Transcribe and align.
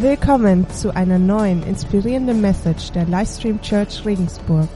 Willkommen 0.00 0.66
zu 0.70 0.96
einer 0.96 1.18
neuen 1.18 1.62
inspirierenden 1.62 2.40
Message 2.40 2.90
der 2.92 3.04
Livestream 3.04 3.60
Church 3.60 4.02
Regensburg. 4.06 4.66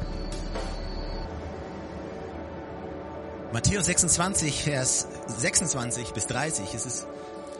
Matthäus 3.50 3.86
26, 3.86 4.64
Vers 4.64 5.08
26 5.28 6.10
bis 6.10 6.26
30. 6.26 6.74
Es 6.74 6.84
ist 6.84 7.06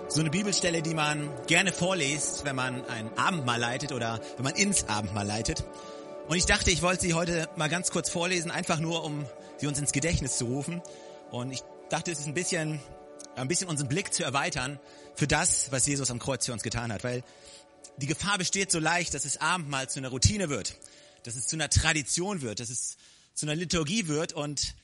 so 0.09 0.21
eine 0.21 0.29
Bibelstelle, 0.29 0.83
die 0.83 0.93
man 0.93 1.31
gerne 1.47 1.73
vorliest, 1.73 2.45
wenn 2.45 2.55
man 2.55 2.85
ein 2.85 3.09
Abendmahl 3.17 3.61
leitet 3.61 3.93
oder 3.93 4.21
wenn 4.37 4.45
man 4.45 4.57
ins 4.57 4.87
Abendmahl 4.91 5.27
leitet. 5.27 5.65
Und 6.29 6.37
ich 6.37 6.45
dachte, 6.45 6.71
ich 6.71 6.83
wollte 6.83 7.01
sie 7.01 7.15
heute 7.15 7.49
mal 7.57 7.71
ganz 7.71 7.91
kurz 7.91 8.11
vorlesen, 8.11 8.51
einfach 8.51 8.79
nur, 8.79 9.03
um 9.05 9.25
sie 9.57 9.69
uns 9.69 9.79
ins 9.79 9.93
Gedächtnis 9.93 10.37
zu 10.37 10.45
rufen. 10.45 10.83
Und 11.31 11.51
ich 11.51 11.63
dachte, 11.89 12.13
es 12.13 12.19
ist 12.19 12.27
ein 12.27 12.35
bisschen, 12.35 12.79
ein 13.37 13.49
bisschen 13.49 13.71
unseren 13.71 13.89
Blick 13.89 14.13
zu 14.13 14.23
erweitern 14.23 14.79
für 15.17 15.27
das, 15.27 15.71
was 15.71 15.87
Jesus 15.87 16.11
am 16.11 16.19
Kreuz 16.19 16.47
für 16.47 16.53
uns 16.53 16.63
getan 16.63 16.93
hat. 16.93 17.05
Weil 17.05 17.25
die 17.97 18.07
Gefahr 18.07 18.39
besteht 18.39 18.71
so 18.71 18.79
leicht, 18.79 19.15
dass 19.15 19.23
das 19.23 19.37
Abendmahl 19.37 19.89
zu 19.89 19.99
einer 19.99 20.09
Routine 20.09 20.49
wird, 20.49 20.77
dass 21.23 21.37
es 21.37 21.47
zu 21.47 21.57
einer 21.57 21.71
Tradition 21.71 22.43
wird, 22.43 22.61
dass 22.61 22.71
es 22.71 22.97
zu 23.35 23.47
einer 23.47 23.55
Liturgie 23.55 24.09
wird 24.09 24.33
und 24.33 24.75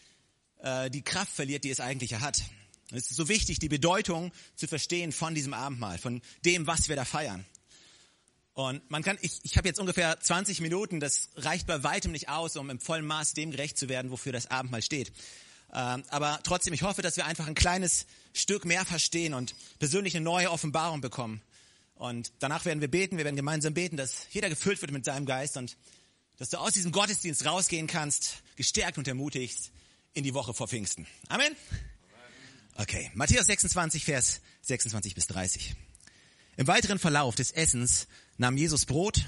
äh, 0.59 0.91
die 0.91 1.03
Kraft 1.03 1.33
verliert, 1.33 1.65
die 1.65 1.71
es 1.71 1.81
eigentlich 1.81 2.15
hat. 2.15 2.43
Und 2.91 2.99
es 2.99 3.11
ist 3.11 3.17
so 3.17 3.29
wichtig, 3.29 3.59
die 3.59 3.69
Bedeutung 3.69 4.33
zu 4.57 4.67
verstehen 4.67 5.13
von 5.13 5.35
diesem 5.35 5.55
Abendmahl, 5.55 5.99
von 5.99 6.23
dem, 6.45 6.67
was 6.67 6.89
wir 6.89 6.97
da 6.97 7.05
feiern. 7.05 7.45
Und 8.53 8.91
man 8.91 9.03
kann, 9.03 9.17
ich, 9.23 9.41
ich 9.45 9.57
habe 9.57 9.69
jetzt 9.69 9.79
ungefähr 9.79 10.19
20 10.21 10.61
Minuten, 10.61 11.01
das 11.01 11.31
reicht 11.37 11.67
bei 11.67 11.83
weitem 11.85 12.13
nicht 12.13 12.29
aus, 12.29 12.57
um 12.57 12.69
im 12.69 12.81
vollen 12.81 13.07
Maß 13.07 13.33
dem 13.35 13.53
gerecht 13.53 13.79
zu 13.79 13.89
werden, 13.89 14.11
wofür 14.11 14.33
das 14.33 14.51
Abendmahl 14.51 14.83
steht. 14.83 15.13
Ähm, 15.73 16.03
aber 16.09 16.41
trotzdem, 16.43 16.73
ich 16.75 16.83
hoffe, 16.83 17.03
dass 17.03 17.17
wir 17.17 17.27
einfach 17.27 17.47
ein 17.47 17.55
kleines 17.55 18.07
Stück 18.33 18.65
mehr 18.65 18.85
verstehen 18.85 19.35
und 19.35 19.55
persönlich 19.79 20.17
eine 20.17 20.25
neue 20.25 20.51
Offenbarung 20.51 21.01
bekommen. 21.01 21.43
Und 21.95 22.33
danach 22.39 22.65
werden 22.65 22.81
wir 22.81 22.91
beten, 22.91 23.19
wir 23.19 23.25
werden 23.25 23.37
gemeinsam 23.37 23.75
beten, 23.75 23.97
dass 23.97 24.27
jeder 24.31 24.49
gefüllt 24.49 24.81
wird 24.81 24.91
mit 24.91 25.05
seinem 25.05 25.27
Geist 25.27 25.57
und 25.57 25.77
dass 26.39 26.49
du 26.49 26.57
aus 26.57 26.73
diesem 26.73 26.93
Gottesdienst 26.93 27.45
rausgehen 27.45 27.87
kannst, 27.87 28.43
gestärkt 28.57 28.97
und 28.97 29.07
ermutigt 29.07 29.71
in 30.15 30.25
die 30.25 30.35
Woche 30.35 30.55
vor 30.55 30.67
Pfingsten. 30.67 31.07
Amen. 31.29 31.55
Okay, 32.77 33.11
Matthäus 33.15 33.47
26, 33.47 34.05
Vers 34.05 34.41
26 34.63 35.15
bis 35.15 35.27
30. 35.27 35.75
Im 36.57 36.67
weiteren 36.67 36.99
Verlauf 36.99 37.35
des 37.35 37.51
Essens 37.51 38.07
nahm 38.39 38.57
Jesus 38.57 38.87
Brot, 38.87 39.27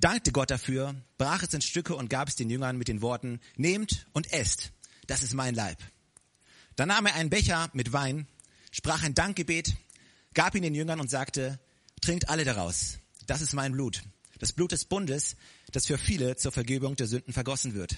dankte 0.00 0.32
Gott 0.32 0.50
dafür, 0.50 0.94
brach 1.16 1.42
es 1.42 1.54
in 1.54 1.62
Stücke 1.62 1.96
und 1.96 2.10
gab 2.10 2.28
es 2.28 2.36
den 2.36 2.50
Jüngern 2.50 2.76
mit 2.76 2.88
den 2.88 3.00
Worten, 3.00 3.40
nehmt 3.56 4.06
und 4.12 4.32
esst, 4.32 4.72
das 5.10 5.24
ist 5.24 5.34
mein 5.34 5.56
Leib. 5.56 5.78
Dann 6.76 6.88
nahm 6.88 7.04
er 7.04 7.16
einen 7.16 7.30
Becher 7.30 7.68
mit 7.72 7.92
Wein, 7.92 8.28
sprach 8.70 9.02
ein 9.02 9.14
Dankgebet, 9.14 9.74
gab 10.34 10.54
ihn 10.54 10.62
den 10.62 10.74
Jüngern 10.74 11.00
und 11.00 11.10
sagte, 11.10 11.58
trinkt 12.00 12.28
alle 12.28 12.44
daraus, 12.44 12.98
das 13.26 13.40
ist 13.40 13.52
mein 13.52 13.72
Blut, 13.72 14.04
das 14.38 14.52
Blut 14.52 14.70
des 14.70 14.84
Bundes, 14.84 15.36
das 15.72 15.86
für 15.86 15.98
viele 15.98 16.36
zur 16.36 16.52
Vergebung 16.52 16.94
der 16.94 17.08
Sünden 17.08 17.32
vergossen 17.32 17.74
wird. 17.74 17.96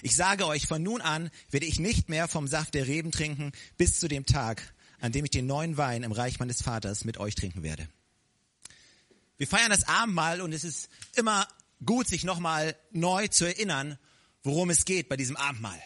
Ich 0.00 0.14
sage 0.14 0.46
euch, 0.46 0.68
von 0.68 0.80
nun 0.80 1.00
an 1.00 1.28
werde 1.50 1.66
ich 1.66 1.80
nicht 1.80 2.08
mehr 2.08 2.28
vom 2.28 2.46
Saft 2.46 2.74
der 2.74 2.86
Reben 2.86 3.10
trinken, 3.10 3.50
bis 3.76 3.98
zu 3.98 4.06
dem 4.06 4.24
Tag, 4.24 4.74
an 5.00 5.10
dem 5.10 5.24
ich 5.24 5.32
den 5.32 5.46
neuen 5.46 5.76
Wein 5.76 6.04
im 6.04 6.12
Reich 6.12 6.38
meines 6.38 6.62
Vaters 6.62 7.04
mit 7.04 7.18
euch 7.18 7.34
trinken 7.34 7.64
werde. 7.64 7.88
Wir 9.38 9.48
feiern 9.48 9.70
das 9.70 9.88
Abendmahl 9.88 10.40
und 10.40 10.52
es 10.52 10.62
ist 10.62 10.88
immer 11.16 11.48
gut, 11.84 12.06
sich 12.06 12.22
nochmal 12.22 12.76
neu 12.92 13.26
zu 13.26 13.44
erinnern, 13.44 13.98
worum 14.44 14.70
es 14.70 14.84
geht 14.84 15.08
bei 15.08 15.16
diesem 15.16 15.36
Abendmahl. 15.36 15.82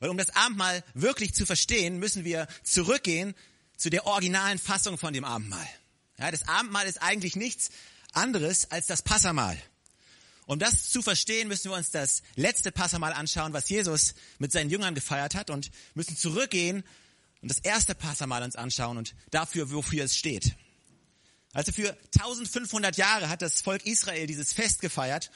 Weil 0.00 0.10
um 0.10 0.18
das 0.18 0.34
Abendmahl 0.34 0.84
wirklich 0.94 1.34
zu 1.34 1.46
verstehen, 1.46 1.98
müssen 1.98 2.24
wir 2.24 2.46
zurückgehen 2.62 3.34
zu 3.76 3.90
der 3.90 4.06
originalen 4.06 4.58
Fassung 4.58 4.98
von 4.98 5.12
dem 5.12 5.24
Abendmahl. 5.24 5.68
Ja, 6.18 6.30
das 6.30 6.48
Abendmahl 6.48 6.86
ist 6.86 7.02
eigentlich 7.02 7.36
nichts 7.36 7.70
anderes 8.12 8.70
als 8.70 8.86
das 8.86 9.02
Passamal. 9.02 9.56
Um 10.46 10.58
das 10.58 10.90
zu 10.90 11.02
verstehen, 11.02 11.48
müssen 11.48 11.70
wir 11.70 11.76
uns 11.76 11.90
das 11.90 12.22
letzte 12.36 12.70
Passamal 12.70 13.12
anschauen, 13.12 13.52
was 13.52 13.68
Jesus 13.68 14.14
mit 14.38 14.52
seinen 14.52 14.70
Jüngern 14.70 14.94
gefeiert 14.94 15.34
hat 15.34 15.50
und 15.50 15.70
müssen 15.94 16.16
zurückgehen 16.16 16.84
und 17.42 17.50
das 17.50 17.58
erste 17.58 17.94
Passamal 17.94 18.42
uns 18.42 18.56
anschauen 18.56 18.96
und 18.96 19.14
dafür, 19.30 19.70
wofür 19.72 20.04
es 20.04 20.16
steht. 20.16 20.54
Also 21.52 21.72
für 21.72 21.96
1500 22.14 22.96
Jahre 22.96 23.28
hat 23.28 23.42
das 23.42 23.60
Volk 23.60 23.86
Israel 23.86 24.26
dieses 24.26 24.52
Fest 24.52 24.80
gefeiert, 24.80 25.30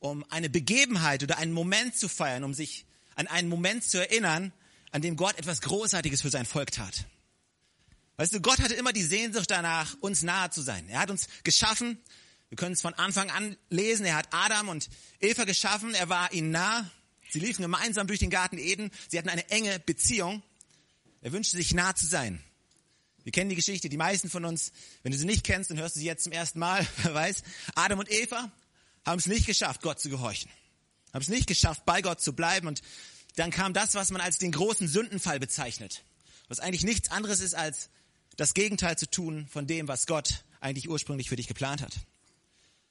um 0.00 0.24
eine 0.30 0.50
Begebenheit 0.50 1.22
oder 1.22 1.38
einen 1.38 1.52
Moment 1.52 1.96
zu 1.96 2.08
feiern, 2.08 2.44
um 2.44 2.54
sich 2.54 2.86
an 3.16 3.26
einen 3.26 3.48
Moment 3.48 3.82
zu 3.82 3.98
erinnern, 3.98 4.52
an 4.92 5.02
dem 5.02 5.16
Gott 5.16 5.36
etwas 5.38 5.60
Großartiges 5.60 6.22
für 6.22 6.30
sein 6.30 6.46
Volk 6.46 6.70
tat. 6.70 7.06
Weißt 8.18 8.32
du, 8.32 8.40
Gott 8.40 8.60
hatte 8.60 8.74
immer 8.74 8.92
die 8.92 9.02
Sehnsucht 9.02 9.50
danach, 9.50 9.96
uns 10.00 10.22
nahe 10.22 10.50
zu 10.50 10.62
sein. 10.62 10.88
Er 10.88 11.00
hat 11.00 11.10
uns 11.10 11.26
geschaffen 11.42 11.98
wir 12.48 12.56
können 12.56 12.72
es 12.72 12.80
von 12.80 12.94
Anfang 12.94 13.30
an 13.30 13.56
lesen. 13.70 14.06
Er 14.06 14.16
hat 14.16 14.28
Adam 14.30 14.68
und 14.68 14.88
Eva 15.20 15.44
geschaffen. 15.44 15.94
Er 15.94 16.08
war 16.08 16.32
ihnen 16.32 16.50
nah. 16.50 16.88
Sie 17.30 17.40
liefen 17.40 17.62
gemeinsam 17.62 18.06
durch 18.06 18.20
den 18.20 18.30
Garten 18.30 18.58
Eden. 18.58 18.90
Sie 19.08 19.18
hatten 19.18 19.28
eine 19.28 19.48
enge 19.50 19.80
Beziehung. 19.80 20.42
Er 21.22 21.32
wünschte 21.32 21.56
sich 21.56 21.74
nah 21.74 21.94
zu 21.94 22.06
sein. 22.06 22.42
Wir 23.24 23.32
kennen 23.32 23.50
die 23.50 23.56
Geschichte. 23.56 23.88
Die 23.88 23.96
meisten 23.96 24.30
von 24.30 24.44
uns, 24.44 24.72
wenn 25.02 25.10
du 25.10 25.18
sie 25.18 25.26
nicht 25.26 25.42
kennst, 25.42 25.70
dann 25.70 25.78
hörst 25.78 25.96
du 25.96 26.00
sie 26.00 26.06
jetzt 26.06 26.22
zum 26.22 26.32
ersten 26.32 26.60
Mal. 26.60 26.86
Wer 27.02 27.14
weiß. 27.14 27.42
Adam 27.74 27.98
und 27.98 28.10
Eva 28.10 28.52
haben 29.04 29.18
es 29.18 29.26
nicht 29.26 29.46
geschafft, 29.46 29.82
Gott 29.82 29.98
zu 29.98 30.08
gehorchen. 30.08 30.50
Haben 31.16 31.22
es 31.22 31.28
nicht 31.28 31.46
geschafft, 31.46 31.86
bei 31.86 32.02
Gott 32.02 32.20
zu 32.20 32.34
bleiben. 32.34 32.66
Und 32.66 32.82
dann 33.36 33.50
kam 33.50 33.72
das, 33.72 33.94
was 33.94 34.10
man 34.10 34.20
als 34.20 34.36
den 34.36 34.52
großen 34.52 34.86
Sündenfall 34.86 35.40
bezeichnet. 35.40 36.04
Was 36.48 36.60
eigentlich 36.60 36.84
nichts 36.84 37.10
anderes 37.10 37.40
ist, 37.40 37.54
als 37.54 37.88
das 38.36 38.52
Gegenteil 38.52 38.98
zu 38.98 39.10
tun 39.10 39.48
von 39.50 39.66
dem, 39.66 39.88
was 39.88 40.06
Gott 40.06 40.44
eigentlich 40.60 40.90
ursprünglich 40.90 41.30
für 41.30 41.36
dich 41.36 41.46
geplant 41.46 41.80
hat. 41.80 41.94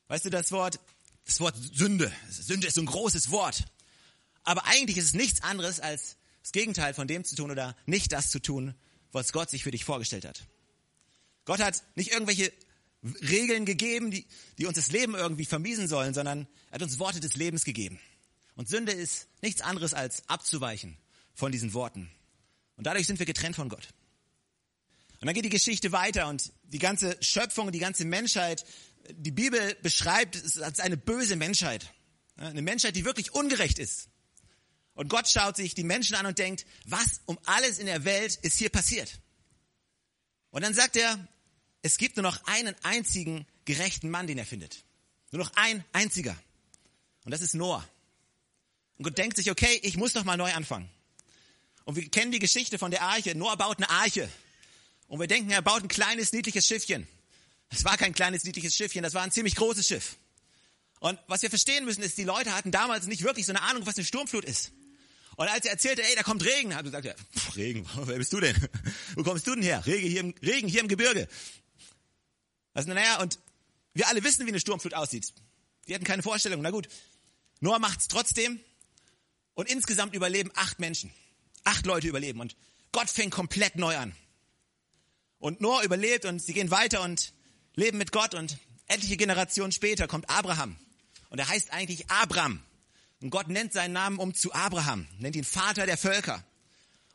Weißt 0.07 0.25
du, 0.25 0.31
das 0.31 0.51
Wort, 0.51 0.79
das 1.25 1.39
Wort 1.39 1.55
Sünde, 1.55 2.11
Sünde 2.27 2.65
ist 2.65 2.73
so 2.73 2.81
ein 2.81 2.87
großes 2.87 3.29
Wort. 3.29 3.65
Aber 4.43 4.65
eigentlich 4.65 4.97
ist 4.97 5.05
es 5.05 5.13
nichts 5.13 5.43
anderes 5.43 5.79
als 5.79 6.17
das 6.41 6.51
Gegenteil 6.51 6.95
von 6.95 7.07
dem 7.07 7.25
zu 7.25 7.35
tun 7.35 7.51
oder 7.51 7.77
nicht 7.85 8.11
das 8.11 8.31
zu 8.31 8.39
tun, 8.39 8.73
was 9.11 9.33
Gott 9.33 9.51
sich 9.51 9.61
für 9.61 9.71
dich 9.71 9.85
vorgestellt 9.85 10.25
hat. 10.25 10.41
Gott 11.45 11.59
hat 11.59 11.83
nicht 11.93 12.11
irgendwelche 12.11 12.51
Regeln 13.21 13.65
gegeben, 13.65 14.09
die, 14.09 14.25
die 14.57 14.65
uns 14.65 14.77
das 14.77 14.91
Leben 14.91 15.13
irgendwie 15.13 15.45
vermiesen 15.45 15.87
sollen, 15.87 16.15
sondern 16.15 16.47
er 16.71 16.75
hat 16.75 16.81
uns 16.81 16.97
Worte 16.97 17.19
des 17.19 17.35
Lebens 17.35 17.63
gegeben. 17.65 17.99
Und 18.55 18.69
Sünde 18.69 18.91
ist 18.91 19.27
nichts 19.41 19.61
anderes 19.61 19.93
als 19.93 20.27
abzuweichen 20.27 20.97
von 21.33 21.51
diesen 21.51 21.73
Worten. 21.73 22.09
Und 22.77 22.85
dadurch 22.87 23.07
sind 23.07 23.19
wir 23.19 23.25
getrennt 23.25 23.55
von 23.55 23.69
Gott. 23.69 23.87
Und 25.19 25.27
dann 25.27 25.35
geht 25.35 25.45
die 25.45 25.49
Geschichte 25.49 25.91
weiter 25.91 26.27
und 26.27 26.51
die 26.63 26.79
ganze 26.79 27.17
Schöpfung, 27.21 27.71
die 27.71 27.79
ganze 27.79 28.05
Menschheit 28.05 28.65
die 29.11 29.31
Bibel 29.31 29.75
beschreibt 29.81 30.35
es 30.35 30.59
als 30.59 30.79
eine 30.79 30.97
böse 30.97 31.35
Menschheit. 31.35 31.93
Eine 32.37 32.61
Menschheit, 32.61 32.95
die 32.95 33.05
wirklich 33.05 33.33
ungerecht 33.33 33.79
ist. 33.79 34.09
Und 34.93 35.09
Gott 35.09 35.27
schaut 35.27 35.55
sich 35.57 35.75
die 35.75 35.83
Menschen 35.83 36.15
an 36.15 36.25
und 36.25 36.39
denkt, 36.39 36.65
was 36.85 37.21
um 37.25 37.37
alles 37.45 37.79
in 37.79 37.85
der 37.85 38.05
Welt 38.05 38.35
ist 38.35 38.57
hier 38.57 38.69
passiert? 38.69 39.19
Und 40.51 40.63
dann 40.63 40.73
sagt 40.73 40.95
er, 40.95 41.27
es 41.81 41.97
gibt 41.97 42.15
nur 42.15 42.23
noch 42.23 42.45
einen 42.45 42.75
einzigen 42.83 43.45
gerechten 43.65 44.09
Mann, 44.09 44.27
den 44.27 44.37
er 44.37 44.45
findet. 44.45 44.85
Nur 45.31 45.43
noch 45.43 45.51
ein 45.55 45.83
einziger. 45.91 46.35
Und 47.25 47.31
das 47.31 47.41
ist 47.41 47.55
Noah. 47.55 47.87
Und 48.97 49.17
denkt 49.17 49.37
sich, 49.37 49.51
okay, 49.51 49.79
ich 49.83 49.97
muss 49.97 50.13
noch 50.13 50.23
mal 50.23 50.37
neu 50.37 50.53
anfangen. 50.53 50.89
Und 51.83 51.95
wir 51.95 52.09
kennen 52.09 52.31
die 52.31 52.39
Geschichte 52.39 52.77
von 52.77 52.91
der 52.91 53.01
Arche. 53.01 53.35
Noah 53.35 53.57
baut 53.57 53.77
eine 53.77 53.89
Arche. 53.89 54.29
Und 55.07 55.19
wir 55.19 55.27
denken, 55.27 55.51
er 55.51 55.61
baut 55.61 55.83
ein 55.83 55.87
kleines, 55.87 56.31
niedliches 56.31 56.65
Schiffchen. 56.65 57.07
Es 57.69 57.83
war 57.83 57.97
kein 57.97 58.13
kleines, 58.13 58.43
niedliches 58.43 58.75
Schiffchen, 58.75 59.03
das 59.03 59.13
war 59.13 59.23
ein 59.23 59.31
ziemlich 59.31 59.55
großes 59.55 59.87
Schiff. 59.87 60.15
Und 60.99 61.19
was 61.27 61.41
wir 61.41 61.49
verstehen 61.49 61.85
müssen, 61.85 62.01
ist, 62.01 62.17
die 62.17 62.23
Leute 62.23 62.53
hatten 62.53 62.71
damals 62.71 63.05
nicht 63.05 63.23
wirklich 63.23 63.45
so 63.45 63.51
eine 63.51 63.61
Ahnung, 63.61 63.85
was 63.85 63.97
eine 63.97 64.05
Sturmflut 64.05 64.45
ist. 64.45 64.71
Und 65.35 65.49
als 65.49 65.65
er 65.65 65.71
erzählte, 65.71 66.01
ey, 66.01 66.15
da 66.15 66.23
kommt 66.23 66.43
Regen, 66.45 66.73
hat 66.73 66.85
er 66.85 67.01
gesagt, 67.01 67.21
Regen, 67.57 67.85
wer 67.95 68.17
bist 68.17 68.31
du 68.31 68.39
denn? 68.39 68.55
Wo 69.15 69.23
kommst 69.23 69.45
du 69.45 69.55
denn 69.55 69.63
her? 69.63 69.85
Regen 69.85 70.07
hier 70.07 70.19
im, 70.21 70.33
Regen 70.41 70.67
hier 70.67 70.81
im 70.81 70.87
Gebirge. 70.87 71.27
Also, 72.73 72.93
naja, 72.93 73.21
und 73.21 73.39
wir 73.93 74.07
alle 74.07 74.23
wissen, 74.23 74.45
wie 74.45 74.49
eine 74.49 74.59
Sturmflut 74.59 74.93
aussieht. 74.93 75.33
Die 75.87 75.93
hatten 75.93 76.05
keine 76.05 76.23
Vorstellung. 76.23 76.61
Na 76.61 76.71
gut, 76.71 76.87
Noah 77.59 77.79
macht's 77.79 78.07
trotzdem. 78.07 78.59
Und 79.55 79.69
insgesamt 79.69 80.13
überleben 80.13 80.51
acht 80.55 80.79
Menschen. 80.79 81.11
Acht 81.63 81.85
Leute 81.85 82.07
überleben. 82.07 82.39
Und 82.39 82.55
Gott 82.91 83.09
fängt 83.09 83.33
komplett 83.33 83.75
neu 83.75 83.97
an. 83.97 84.15
Und 85.39 85.61
Noah 85.61 85.83
überlebt 85.83 86.25
und 86.25 86.39
sie 86.39 86.53
gehen 86.53 86.71
weiter 86.71 87.01
und 87.01 87.33
leben 87.75 87.97
mit 87.97 88.11
Gott 88.11 88.33
und 88.33 88.57
etliche 88.87 89.17
Generationen 89.17 89.71
später 89.71 90.07
kommt 90.07 90.29
Abraham. 90.29 90.77
Und 91.29 91.39
er 91.39 91.47
heißt 91.47 91.71
eigentlich 91.71 92.09
Abram. 92.09 92.61
Und 93.21 93.29
Gott 93.29 93.47
nennt 93.47 93.73
seinen 93.73 93.93
Namen 93.93 94.19
um 94.19 94.33
zu 94.33 94.53
Abraham, 94.53 95.07
nennt 95.17 95.35
ihn 95.35 95.43
Vater 95.43 95.85
der 95.85 95.97
Völker. 95.97 96.45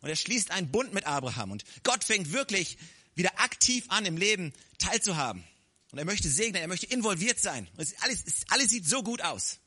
Und 0.01 0.09
er 0.09 0.17
schließt 0.17 0.51
einen 0.51 0.71
Bund 0.71 0.93
mit 0.95 1.07
Abraham. 1.07 1.51
Und 1.51 1.65
Gott 1.83 2.05
fängt 2.05 2.33
wirklich 2.33 2.79
wieder 3.15 3.39
aktiv 3.39 3.85
an, 3.89 4.07
im 4.07 4.17
Leben 4.17 4.53
teilzuhaben. 4.79 5.45
Und 5.93 5.99
er 5.99 6.05
möchte 6.05 6.29
segnen, 6.29 6.63
er 6.63 6.69
möchte 6.69 6.87
involviert 6.87 7.41
sein. 7.41 7.69
Und 7.77 7.95
alles, 8.01 8.25
alles 8.49 8.71
sieht 8.71 8.87
so 8.87 9.03
gut 9.03 9.23
aus. 9.23 9.59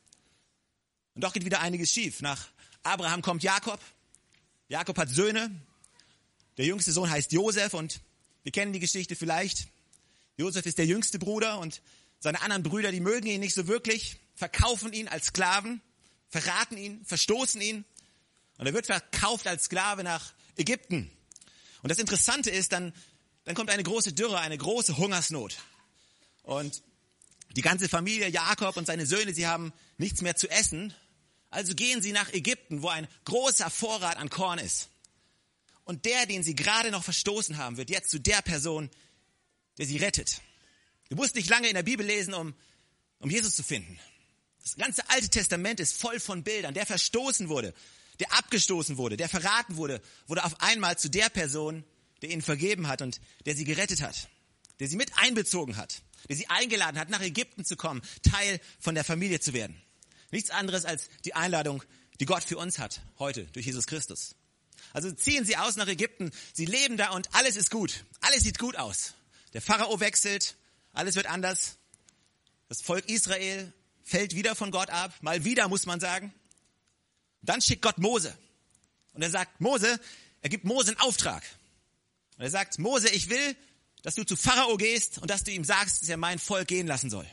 Und 1.14 1.22
doch 1.22 1.32
geht 1.32 1.44
wieder 1.44 1.60
einiges 1.60 1.92
schief. 1.92 2.20
Nach 2.20 2.48
Abraham 2.84 3.22
kommt 3.22 3.42
Jakob. 3.42 3.80
Jakob 4.68 4.96
hat 4.96 5.08
Söhne. 5.08 5.50
Der 6.56 6.66
jüngste 6.66 6.92
Sohn 6.92 7.10
heißt 7.10 7.32
Josef 7.32 7.74
und 7.74 8.00
wir 8.44 8.52
kennen 8.52 8.72
die 8.72 8.78
Geschichte 8.78 9.16
vielleicht. 9.16 9.66
Josef 10.36 10.64
ist 10.66 10.78
der 10.78 10.86
jüngste 10.86 11.18
Bruder 11.18 11.58
und 11.58 11.82
Seine 12.24 12.40
anderen 12.40 12.62
Brüder, 12.62 12.90
die 12.90 13.00
mögen 13.00 13.26
ihn 13.26 13.40
nicht 13.40 13.54
so 13.54 13.66
wirklich, 13.66 14.16
verkaufen 14.34 14.94
ihn 14.94 15.08
als 15.08 15.26
Sklaven, 15.26 15.82
verraten 16.30 16.78
ihn, 16.78 17.04
verstoßen 17.04 17.60
ihn. 17.60 17.84
Und 18.56 18.64
er 18.64 18.72
wird 18.72 18.86
verkauft 18.86 19.46
als 19.46 19.64
Sklave 19.64 20.04
nach 20.04 20.32
Ägypten. 20.56 21.10
Und 21.82 21.90
das 21.90 21.98
Interessante 21.98 22.48
ist, 22.48 22.72
dann, 22.72 22.94
dann 23.44 23.54
kommt 23.54 23.68
eine 23.68 23.82
große 23.82 24.14
Dürre, 24.14 24.40
eine 24.40 24.56
große 24.56 24.96
Hungersnot. 24.96 25.58
Und 26.44 26.82
die 27.56 27.60
ganze 27.60 27.90
Familie, 27.90 28.30
Jakob 28.30 28.78
und 28.78 28.86
seine 28.86 29.04
Söhne, 29.04 29.34
sie 29.34 29.46
haben 29.46 29.74
nichts 29.98 30.22
mehr 30.22 30.34
zu 30.34 30.48
essen. 30.48 30.94
Also 31.54 31.76
gehen 31.76 32.02
sie 32.02 32.10
nach 32.10 32.32
Ägypten, 32.32 32.82
wo 32.82 32.88
ein 32.88 33.06
großer 33.26 33.70
Vorrat 33.70 34.16
an 34.16 34.28
Korn 34.28 34.58
ist. 34.58 34.88
Und 35.84 36.04
der, 36.04 36.26
den 36.26 36.42
sie 36.42 36.56
gerade 36.56 36.90
noch 36.90 37.04
verstoßen 37.04 37.58
haben, 37.58 37.76
wird 37.76 37.90
jetzt 37.90 38.10
zu 38.10 38.18
der 38.18 38.42
Person, 38.42 38.90
der 39.78 39.86
sie 39.86 39.98
rettet. 39.98 40.40
Du 41.10 41.14
musst 41.14 41.36
nicht 41.36 41.48
lange 41.48 41.68
in 41.68 41.74
der 41.74 41.84
Bibel 41.84 42.04
lesen, 42.04 42.34
um, 42.34 42.54
um 43.20 43.30
Jesus 43.30 43.54
zu 43.54 43.62
finden. 43.62 44.00
Das 44.64 44.74
ganze 44.74 45.08
Alte 45.10 45.28
Testament 45.28 45.78
ist 45.78 45.96
voll 45.96 46.18
von 46.18 46.42
Bildern. 46.42 46.74
Der 46.74 46.86
verstoßen 46.86 47.48
wurde, 47.48 47.72
der 48.18 48.32
abgestoßen 48.32 48.96
wurde, 48.96 49.16
der 49.16 49.28
verraten 49.28 49.76
wurde, 49.76 50.02
wurde 50.26 50.44
auf 50.44 50.60
einmal 50.60 50.98
zu 50.98 51.08
der 51.08 51.28
Person, 51.28 51.84
der 52.20 52.30
ihnen 52.30 52.42
vergeben 52.42 52.88
hat 52.88 53.00
und 53.00 53.20
der 53.46 53.54
sie 53.54 53.64
gerettet 53.64 54.02
hat, 54.02 54.28
der 54.80 54.88
sie 54.88 54.96
mit 54.96 55.16
einbezogen 55.18 55.76
hat, 55.76 56.02
der 56.28 56.34
sie 56.34 56.48
eingeladen 56.48 56.98
hat, 56.98 57.10
nach 57.10 57.20
Ägypten 57.20 57.64
zu 57.64 57.76
kommen, 57.76 58.02
Teil 58.28 58.58
von 58.80 58.96
der 58.96 59.04
Familie 59.04 59.38
zu 59.38 59.52
werden. 59.52 59.80
Nichts 60.34 60.50
anderes 60.50 60.84
als 60.84 61.10
die 61.24 61.34
Einladung, 61.36 61.84
die 62.18 62.24
Gott 62.24 62.42
für 62.42 62.58
uns 62.58 62.80
hat, 62.80 63.00
heute 63.20 63.44
durch 63.52 63.66
Jesus 63.66 63.86
Christus. 63.86 64.34
Also 64.92 65.12
ziehen 65.12 65.44
sie 65.44 65.56
aus 65.56 65.76
nach 65.76 65.86
Ägypten, 65.86 66.32
sie 66.52 66.64
leben 66.64 66.96
da 66.96 67.10
und 67.10 67.32
alles 67.36 67.54
ist 67.54 67.70
gut. 67.70 68.04
Alles 68.20 68.42
sieht 68.42 68.58
gut 68.58 68.74
aus. 68.74 69.14
Der 69.52 69.62
Pharao 69.62 70.00
wechselt, 70.00 70.56
alles 70.92 71.14
wird 71.14 71.26
anders. 71.26 71.76
Das 72.68 72.82
Volk 72.82 73.08
Israel 73.08 73.72
fällt 74.02 74.34
wieder 74.34 74.56
von 74.56 74.72
Gott 74.72 74.90
ab, 74.90 75.14
mal 75.20 75.44
wieder 75.44 75.68
muss 75.68 75.86
man 75.86 76.00
sagen. 76.00 76.34
Dann 77.42 77.62
schickt 77.62 77.82
Gott 77.82 77.98
Mose. 77.98 78.36
Und 79.12 79.22
er 79.22 79.30
sagt, 79.30 79.60
Mose, 79.60 80.00
er 80.40 80.48
gibt 80.48 80.64
Mose 80.64 80.88
einen 80.88 81.00
Auftrag. 81.00 81.44
Und 82.38 82.42
er 82.42 82.50
sagt, 82.50 82.80
Mose, 82.80 83.08
ich 83.10 83.30
will, 83.30 83.56
dass 84.02 84.16
du 84.16 84.24
zu 84.24 84.34
Pharao 84.34 84.76
gehst 84.78 85.18
und 85.18 85.30
dass 85.30 85.44
du 85.44 85.52
ihm 85.52 85.62
sagst, 85.62 86.02
dass 86.02 86.08
er 86.08 86.16
mein 86.16 86.40
Volk 86.40 86.66
gehen 86.66 86.88
lassen 86.88 87.08
soll. 87.08 87.28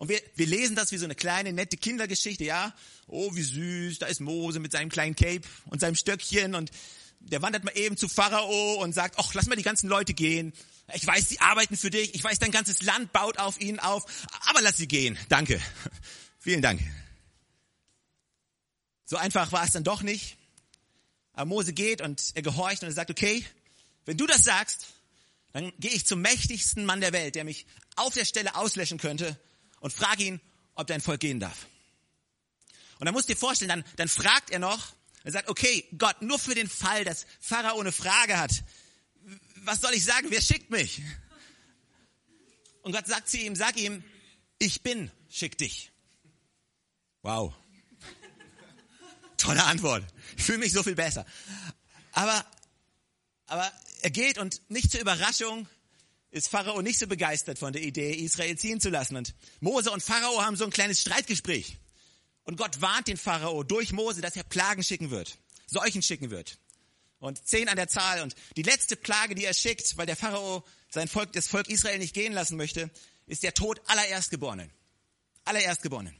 Und 0.00 0.08
wir, 0.08 0.18
wir 0.34 0.46
lesen 0.46 0.76
das 0.76 0.92
wie 0.92 0.96
so 0.96 1.04
eine 1.04 1.14
kleine, 1.14 1.52
nette 1.52 1.76
Kindergeschichte, 1.76 2.42
ja. 2.42 2.74
Oh, 3.06 3.34
wie 3.34 3.42
süß, 3.42 3.98
da 3.98 4.06
ist 4.06 4.20
Mose 4.20 4.58
mit 4.58 4.72
seinem 4.72 4.88
kleinen 4.88 5.14
Cape 5.14 5.42
und 5.66 5.82
seinem 5.82 5.94
Stöckchen 5.94 6.54
und 6.54 6.70
der 7.18 7.42
wandert 7.42 7.64
mal 7.64 7.76
eben 7.76 7.98
zu 7.98 8.08
Pharao 8.08 8.82
und 8.82 8.94
sagt, 8.94 9.16
ach, 9.18 9.34
lass 9.34 9.46
mal 9.46 9.56
die 9.56 9.62
ganzen 9.62 9.90
Leute 9.90 10.14
gehen. 10.14 10.54
Ich 10.94 11.06
weiß, 11.06 11.28
sie 11.28 11.38
arbeiten 11.40 11.76
für 11.76 11.90
dich. 11.90 12.14
Ich 12.14 12.24
weiß, 12.24 12.38
dein 12.38 12.50
ganzes 12.50 12.80
Land 12.80 13.12
baut 13.12 13.36
auf 13.36 13.60
ihnen 13.60 13.78
auf. 13.78 14.06
Aber 14.48 14.62
lass 14.62 14.78
sie 14.78 14.88
gehen. 14.88 15.18
Danke. 15.28 15.60
Vielen 16.38 16.62
Dank. 16.62 16.80
So 19.04 19.18
einfach 19.18 19.52
war 19.52 19.64
es 19.66 19.72
dann 19.72 19.84
doch 19.84 20.00
nicht. 20.00 20.38
Aber 21.34 21.44
Mose 21.44 21.74
geht 21.74 22.00
und 22.00 22.22
er 22.32 22.40
gehorcht 22.40 22.82
und 22.82 22.88
er 22.88 22.94
sagt, 22.94 23.10
okay, 23.10 23.44
wenn 24.06 24.16
du 24.16 24.26
das 24.26 24.44
sagst, 24.44 24.94
dann 25.52 25.70
gehe 25.78 25.90
ich 25.90 26.06
zum 26.06 26.22
mächtigsten 26.22 26.86
Mann 26.86 27.02
der 27.02 27.12
Welt, 27.12 27.34
der 27.34 27.44
mich 27.44 27.66
auf 27.96 28.14
der 28.14 28.24
Stelle 28.24 28.54
auslöschen 28.54 28.96
könnte 28.96 29.38
und 29.80 29.92
frage 29.92 30.24
ihn, 30.24 30.40
ob 30.74 30.86
dein 30.86 31.00
Volk 31.00 31.20
gehen 31.20 31.40
darf. 31.40 31.66
Und 32.98 33.06
dann 33.06 33.14
musst 33.14 33.28
du 33.28 33.34
dir 33.34 33.38
vorstellen, 33.38 33.70
dann, 33.70 33.84
dann 33.96 34.08
fragt 34.08 34.50
er 34.50 34.58
noch, 34.58 34.92
er 35.24 35.32
sagt, 35.32 35.48
okay, 35.48 35.86
Gott, 35.98 36.22
nur 36.22 36.38
für 36.38 36.54
den 36.54 36.68
Fall, 36.68 37.04
dass 37.04 37.26
Pharao 37.40 37.80
eine 37.80 37.92
Frage 37.92 38.38
hat, 38.38 38.62
was 39.56 39.80
soll 39.80 39.92
ich 39.92 40.04
sagen, 40.04 40.28
wer 40.30 40.40
schickt 40.40 40.70
mich? 40.70 41.02
Und 42.82 42.92
Gott 42.92 43.06
sagt 43.06 43.28
zu 43.28 43.38
ihm, 43.38 43.56
sag 43.56 43.76
ihm, 43.76 44.02
ich 44.58 44.82
bin, 44.82 45.10
schick 45.28 45.58
dich. 45.58 45.92
Wow. 47.22 47.54
Tolle 49.36 49.64
Antwort. 49.64 50.04
Ich 50.36 50.44
fühle 50.44 50.58
mich 50.58 50.72
so 50.72 50.82
viel 50.82 50.94
besser. 50.94 51.26
Aber, 52.12 52.44
aber 53.46 53.70
er 54.02 54.10
geht 54.10 54.38
und 54.38 54.62
nicht 54.70 54.90
zur 54.90 55.00
Überraschung 55.00 55.68
ist 56.30 56.48
Pharao 56.48 56.80
nicht 56.82 56.98
so 56.98 57.06
begeistert 57.06 57.58
von 57.58 57.72
der 57.72 57.82
Idee, 57.82 58.12
Israel 58.12 58.56
ziehen 58.56 58.80
zu 58.80 58.88
lassen. 58.88 59.16
Und 59.16 59.34
Mose 59.60 59.90
und 59.90 60.02
Pharao 60.02 60.42
haben 60.42 60.56
so 60.56 60.64
ein 60.64 60.70
kleines 60.70 61.00
Streitgespräch. 61.00 61.78
Und 62.44 62.56
Gott 62.56 62.80
warnt 62.80 63.08
den 63.08 63.16
Pharao 63.16 63.62
durch 63.62 63.92
Mose, 63.92 64.20
dass 64.20 64.36
er 64.36 64.44
Plagen 64.44 64.82
schicken 64.82 65.10
wird, 65.10 65.38
Seuchen 65.66 66.02
schicken 66.02 66.30
wird. 66.30 66.58
Und 67.18 67.46
zehn 67.46 67.68
an 67.68 67.76
der 67.76 67.88
Zahl. 67.88 68.22
Und 68.22 68.34
die 68.56 68.62
letzte 68.62 68.96
Plage, 68.96 69.34
die 69.34 69.44
er 69.44 69.54
schickt, 69.54 69.96
weil 69.96 70.06
der 70.06 70.16
Pharao 70.16 70.64
sein 70.88 71.06
Volk, 71.06 71.32
das 71.32 71.48
Volk 71.48 71.68
Israel 71.68 71.98
nicht 71.98 72.14
gehen 72.14 72.32
lassen 72.32 72.56
möchte, 72.56 72.90
ist 73.26 73.42
der 73.42 73.54
Tod 73.54 73.80
aller 73.86 74.06
Erstgeborenen. 74.06 74.70
Aller 75.44 75.60
Erstgeborenen. 75.60 76.16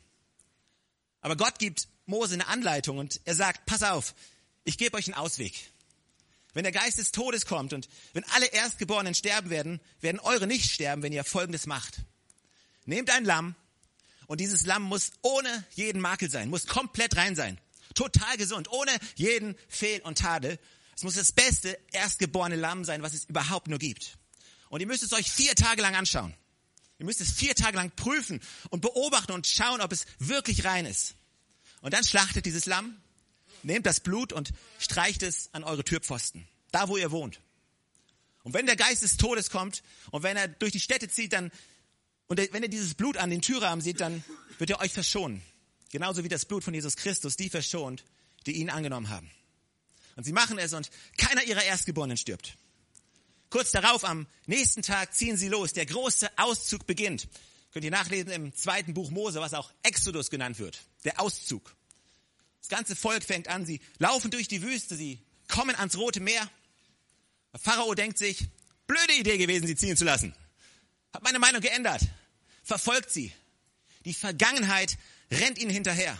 Aber 1.20 1.36
Gott 1.36 1.58
gibt 1.58 1.88
Mose 2.06 2.34
eine 2.34 2.48
Anleitung 2.48 2.98
und 2.98 3.20
er 3.24 3.34
sagt, 3.34 3.66
pass 3.66 3.82
auf, 3.82 4.14
ich 4.64 4.78
gebe 4.78 4.96
euch 4.96 5.06
einen 5.06 5.14
Ausweg. 5.14 5.54
Wenn 6.52 6.64
der 6.64 6.72
Geist 6.72 6.98
des 6.98 7.12
Todes 7.12 7.46
kommt 7.46 7.72
und 7.72 7.88
wenn 8.12 8.24
alle 8.30 8.46
Erstgeborenen 8.46 9.14
sterben 9.14 9.50
werden, 9.50 9.80
werden 10.00 10.18
eure 10.20 10.46
nicht 10.46 10.70
sterben, 10.70 11.02
wenn 11.02 11.12
ihr 11.12 11.24
Folgendes 11.24 11.66
macht. 11.66 12.02
Nehmt 12.86 13.10
ein 13.10 13.24
Lamm 13.24 13.54
und 14.26 14.40
dieses 14.40 14.66
Lamm 14.66 14.82
muss 14.82 15.12
ohne 15.22 15.64
jeden 15.74 16.00
Makel 16.00 16.30
sein, 16.30 16.50
muss 16.50 16.66
komplett 16.66 17.16
rein 17.16 17.36
sein. 17.36 17.60
Total 17.94 18.36
gesund, 18.36 18.70
ohne 18.70 18.92
jeden 19.16 19.56
Fehl 19.68 20.00
und 20.02 20.18
Tadel. 20.18 20.58
Es 20.96 21.02
muss 21.02 21.14
das 21.14 21.32
beste 21.32 21.78
erstgeborene 21.92 22.56
Lamm 22.56 22.84
sein, 22.84 23.02
was 23.02 23.14
es 23.14 23.24
überhaupt 23.24 23.68
nur 23.68 23.78
gibt. 23.78 24.18
Und 24.68 24.80
ihr 24.80 24.86
müsst 24.86 25.02
es 25.02 25.12
euch 25.12 25.30
vier 25.30 25.54
Tage 25.54 25.82
lang 25.82 25.94
anschauen. 25.96 26.34
Ihr 26.98 27.06
müsst 27.06 27.20
es 27.20 27.32
vier 27.32 27.54
Tage 27.54 27.76
lang 27.76 27.90
prüfen 27.96 28.40
und 28.68 28.82
beobachten 28.82 29.32
und 29.32 29.46
schauen, 29.46 29.80
ob 29.80 29.90
es 29.92 30.04
wirklich 30.18 30.64
rein 30.64 30.86
ist. 30.86 31.14
Und 31.80 31.94
dann 31.94 32.04
schlachtet 32.04 32.44
dieses 32.44 32.66
Lamm 32.66 33.00
nehmt 33.62 33.86
das 33.86 34.00
Blut 34.00 34.32
und 34.32 34.52
streicht 34.78 35.22
es 35.22 35.50
an 35.52 35.64
eure 35.64 35.84
Türpfosten, 35.84 36.46
da 36.72 36.88
wo 36.88 36.96
ihr 36.96 37.10
wohnt. 37.10 37.40
Und 38.42 38.54
wenn 38.54 38.66
der 38.66 38.76
Geist 38.76 39.02
des 39.02 39.16
Todes 39.16 39.50
kommt 39.50 39.82
und 40.10 40.22
wenn 40.22 40.36
er 40.36 40.48
durch 40.48 40.72
die 40.72 40.80
Städte 40.80 41.08
zieht, 41.08 41.32
dann, 41.32 41.50
und 42.28 42.38
wenn 42.52 42.62
ihr 42.62 42.68
dieses 42.68 42.94
Blut 42.94 43.16
an 43.16 43.30
den 43.30 43.42
Türrahmen 43.42 43.82
seht, 43.82 44.00
dann 44.00 44.24
wird 44.58 44.70
er 44.70 44.80
euch 44.80 44.92
verschonen. 44.92 45.42
Genauso 45.90 46.24
wie 46.24 46.28
das 46.28 46.44
Blut 46.44 46.64
von 46.64 46.72
Jesus 46.72 46.96
Christus 46.96 47.36
die 47.36 47.50
verschont, 47.50 48.04
die 48.46 48.52
ihn 48.52 48.70
angenommen 48.70 49.10
haben. 49.10 49.30
Und 50.16 50.24
sie 50.24 50.32
machen 50.32 50.58
es 50.58 50.72
und 50.72 50.90
keiner 51.18 51.44
ihrer 51.44 51.64
Erstgeborenen 51.64 52.16
stirbt. 52.16 52.56
Kurz 53.50 53.72
darauf, 53.72 54.04
am 54.04 54.26
nächsten 54.46 54.82
Tag, 54.82 55.14
ziehen 55.14 55.36
sie 55.36 55.48
los. 55.48 55.72
Der 55.72 55.86
große 55.86 56.30
Auszug 56.38 56.86
beginnt. 56.86 57.28
Könnt 57.72 57.84
ihr 57.84 57.90
nachlesen 57.90 58.30
im 58.30 58.54
zweiten 58.54 58.94
Buch 58.94 59.10
Mose, 59.10 59.40
was 59.40 59.54
auch 59.54 59.72
Exodus 59.82 60.30
genannt 60.30 60.58
wird. 60.58 60.78
Der 61.04 61.20
Auszug. 61.20 61.74
Das 62.60 62.68
ganze 62.68 62.94
Volk 62.94 63.24
fängt 63.24 63.48
an, 63.48 63.66
sie 63.66 63.80
laufen 63.98 64.30
durch 64.30 64.48
die 64.48 64.62
Wüste, 64.62 64.96
sie 64.96 65.18
kommen 65.48 65.74
ans 65.74 65.96
Rote 65.96 66.20
Meer. 66.20 66.48
Der 67.52 67.60
Pharao 67.60 67.94
denkt 67.94 68.18
sich, 68.18 68.46
blöde 68.86 69.14
Idee 69.14 69.38
gewesen, 69.38 69.66
sie 69.66 69.76
ziehen 69.76 69.96
zu 69.96 70.04
lassen. 70.04 70.34
Hat 71.12 71.22
meine 71.22 71.38
Meinung 71.38 71.60
geändert. 71.60 72.02
Verfolgt 72.62 73.10
sie. 73.10 73.32
Die 74.04 74.14
Vergangenheit 74.14 74.96
rennt 75.30 75.58
ihnen 75.58 75.70
hinterher. 75.70 76.16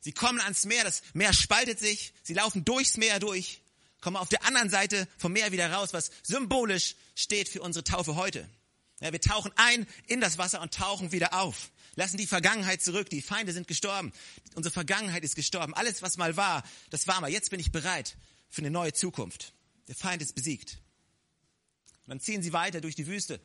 Sie 0.00 0.12
kommen 0.12 0.40
ans 0.40 0.64
Meer, 0.64 0.84
das 0.84 1.02
Meer 1.14 1.32
spaltet 1.32 1.78
sich, 1.78 2.12
sie 2.22 2.34
laufen 2.34 2.64
durchs 2.64 2.96
Meer 2.96 3.18
durch, 3.18 3.60
kommen 4.00 4.16
auf 4.16 4.28
der 4.28 4.44
anderen 4.44 4.70
Seite 4.70 5.08
vom 5.18 5.32
Meer 5.32 5.52
wieder 5.52 5.70
raus, 5.70 5.92
was 5.92 6.10
symbolisch 6.22 6.94
steht 7.14 7.48
für 7.48 7.60
unsere 7.60 7.84
Taufe 7.84 8.14
heute. 8.14 8.48
Ja, 9.00 9.12
wir 9.12 9.20
tauchen 9.20 9.52
ein 9.56 9.86
in 10.06 10.20
das 10.20 10.38
Wasser 10.38 10.60
und 10.62 10.72
tauchen 10.72 11.12
wieder 11.12 11.34
auf 11.34 11.70
lassen 11.96 12.18
die 12.18 12.26
Vergangenheit 12.26 12.82
zurück. 12.82 13.10
Die 13.10 13.22
Feinde 13.22 13.52
sind 13.52 13.66
gestorben. 13.66 14.12
Unsere 14.54 14.72
Vergangenheit 14.72 15.24
ist 15.24 15.34
gestorben. 15.34 15.74
Alles, 15.74 16.02
was 16.02 16.16
mal 16.16 16.36
war, 16.36 16.62
das 16.90 17.06
war 17.08 17.20
mal. 17.20 17.30
Jetzt 17.30 17.50
bin 17.50 17.58
ich 17.58 17.72
bereit 17.72 18.16
für 18.48 18.60
eine 18.62 18.70
neue 18.70 18.92
Zukunft. 18.92 19.52
Der 19.88 19.96
Feind 19.96 20.22
ist 20.22 20.34
besiegt. 20.34 20.78
Und 22.04 22.10
dann 22.10 22.20
ziehen 22.20 22.42
sie 22.42 22.52
weiter 22.52 22.80
durch 22.80 22.94
die 22.94 23.06
Wüste, 23.06 23.40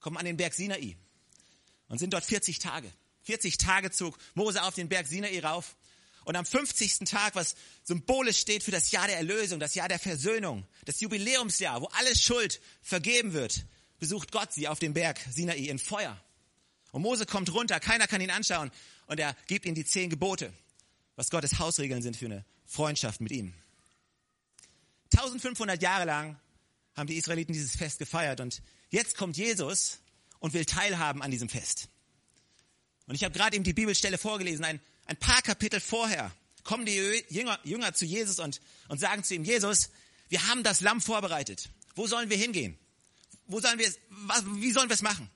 kommen 0.00 0.16
an 0.16 0.24
den 0.24 0.38
Berg 0.38 0.54
Sinai 0.54 0.96
und 1.88 1.98
sind 1.98 2.14
dort 2.14 2.24
40 2.24 2.58
Tage. 2.58 2.90
40 3.22 3.58
Tage 3.58 3.90
zog 3.90 4.18
Mose 4.34 4.62
auf 4.62 4.74
den 4.74 4.88
Berg 4.88 5.06
Sinai 5.06 5.38
rauf. 5.40 5.76
Und 6.24 6.36
am 6.36 6.46
50. 6.46 7.00
Tag, 7.00 7.34
was 7.34 7.54
symbolisch 7.82 8.38
steht 8.38 8.62
für 8.62 8.70
das 8.70 8.90
Jahr 8.90 9.06
der 9.06 9.18
Erlösung, 9.18 9.60
das 9.60 9.74
Jahr 9.74 9.88
der 9.88 9.98
Versöhnung, 9.98 10.66
das 10.86 11.00
Jubiläumsjahr, 11.00 11.82
wo 11.82 11.86
alles 11.88 12.22
Schuld 12.22 12.62
vergeben 12.80 13.34
wird, 13.34 13.66
besucht 13.98 14.32
Gott 14.32 14.50
sie 14.52 14.66
auf 14.68 14.78
dem 14.78 14.94
Berg 14.94 15.20
Sinai 15.30 15.58
in 15.58 15.78
Feuer. 15.78 16.18
Und 16.94 17.02
Mose 17.02 17.26
kommt 17.26 17.52
runter, 17.52 17.80
keiner 17.80 18.06
kann 18.06 18.20
ihn 18.20 18.30
anschauen 18.30 18.70
und 19.08 19.18
er 19.18 19.34
gibt 19.48 19.66
ihm 19.66 19.74
die 19.74 19.84
zehn 19.84 20.10
Gebote, 20.10 20.52
was 21.16 21.28
Gottes 21.28 21.58
Hausregeln 21.58 22.02
sind 22.02 22.16
für 22.16 22.26
eine 22.26 22.44
Freundschaft 22.66 23.20
mit 23.20 23.32
ihm. 23.32 23.52
1500 25.12 25.82
Jahre 25.82 26.04
lang 26.04 26.38
haben 26.94 27.08
die 27.08 27.16
Israeliten 27.16 27.52
dieses 27.52 27.74
Fest 27.74 27.98
gefeiert 27.98 28.38
und 28.38 28.62
jetzt 28.90 29.16
kommt 29.16 29.36
Jesus 29.36 29.98
und 30.38 30.54
will 30.54 30.64
teilhaben 30.66 31.20
an 31.20 31.32
diesem 31.32 31.48
Fest. 31.48 31.88
Und 33.08 33.16
ich 33.16 33.24
habe 33.24 33.36
gerade 33.36 33.56
eben 33.56 33.64
die 33.64 33.74
Bibelstelle 33.74 34.16
vorgelesen, 34.16 34.64
ein, 34.64 34.80
ein 35.06 35.16
paar 35.16 35.42
Kapitel 35.42 35.80
vorher 35.80 36.30
kommen 36.62 36.86
die 36.86 37.24
Jünger, 37.28 37.58
Jünger 37.64 37.92
zu 37.94 38.04
Jesus 38.04 38.38
und, 38.38 38.60
und 38.86 39.00
sagen 39.00 39.24
zu 39.24 39.34
ihm, 39.34 39.42
Jesus, 39.42 39.90
wir 40.28 40.46
haben 40.46 40.62
das 40.62 40.80
Lamm 40.80 41.00
vorbereitet. 41.00 41.70
Wo 41.96 42.06
sollen 42.06 42.30
wir 42.30 42.36
hingehen? 42.36 42.78
Wo 43.48 43.58
sollen 43.58 43.80
wir, 43.80 43.92
wie 44.60 44.70
sollen 44.70 44.88
wir 44.88 44.94
es 44.94 45.02
machen? 45.02 45.28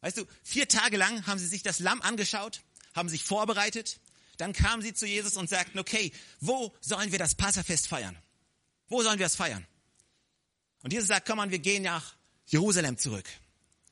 Weißt 0.00 0.16
du, 0.16 0.24
vier 0.42 0.68
Tage 0.68 0.96
lang 0.96 1.26
haben 1.26 1.38
sie 1.38 1.46
sich 1.46 1.62
das 1.62 1.78
Lamm 1.78 2.00
angeschaut, 2.02 2.62
haben 2.94 3.08
sich 3.08 3.24
vorbereitet. 3.24 4.00
Dann 4.38 4.52
kamen 4.52 4.82
sie 4.82 4.94
zu 4.94 5.06
Jesus 5.06 5.36
und 5.36 5.50
sagten, 5.50 5.78
okay, 5.78 6.12
wo 6.40 6.74
sollen 6.80 7.12
wir 7.12 7.18
das 7.18 7.34
Passafest 7.34 7.88
feiern? 7.88 8.16
Wo 8.88 9.02
sollen 9.02 9.18
wir 9.18 9.26
es 9.26 9.36
feiern? 9.36 9.66
Und 10.82 10.92
Jesus 10.92 11.08
sagt, 11.08 11.26
komm 11.26 11.36
mal, 11.36 11.50
wir 11.50 11.58
gehen 11.58 11.82
nach 11.82 12.14
Jerusalem 12.46 12.96
zurück, 12.96 13.28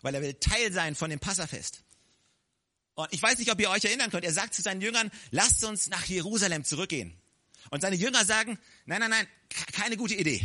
weil 0.01 0.15
er 0.15 0.23
will 0.23 0.35
Teil 0.35 0.73
sein 0.73 0.95
von 0.95 1.11
dem 1.11 1.21
Passafest. 1.21 1.83
Und 2.95 3.13
ich 3.13 3.23
weiß 3.23 3.39
nicht, 3.39 3.53
ob 3.53 3.61
ihr 3.61 3.71
euch 3.71 3.85
erinnern 3.85 4.11
könnt. 4.11 4.25
Er 4.25 4.33
sagt 4.33 4.55
zu 4.55 4.63
seinen 4.63 4.81
Jüngern, 4.81 5.11
lasst 5.31 5.63
uns 5.65 5.89
nach 5.89 6.05
Jerusalem 6.07 6.65
zurückgehen. 6.65 7.17
Und 7.71 7.83
seine 7.83 7.97
Jünger 7.97 8.25
sagen, 8.25 8.59
nein, 8.87 9.01
nein, 9.01 9.11
nein, 9.11 9.29
keine 9.73 9.97
gute 9.97 10.15
Idee. 10.15 10.45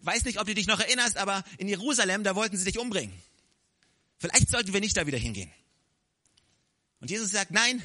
Weiß 0.00 0.24
nicht, 0.24 0.38
ob 0.38 0.46
du 0.46 0.54
dich 0.54 0.66
noch 0.66 0.80
erinnerst, 0.80 1.16
aber 1.16 1.44
in 1.56 1.68
Jerusalem, 1.68 2.24
da 2.24 2.34
wollten 2.34 2.58
sie 2.58 2.64
dich 2.64 2.78
umbringen. 2.78 3.14
Vielleicht 4.18 4.50
sollten 4.50 4.72
wir 4.72 4.80
nicht 4.80 4.96
da 4.96 5.06
wieder 5.06 5.18
hingehen. 5.18 5.52
Und 7.00 7.10
Jesus 7.10 7.30
sagt, 7.30 7.50
nein, 7.50 7.82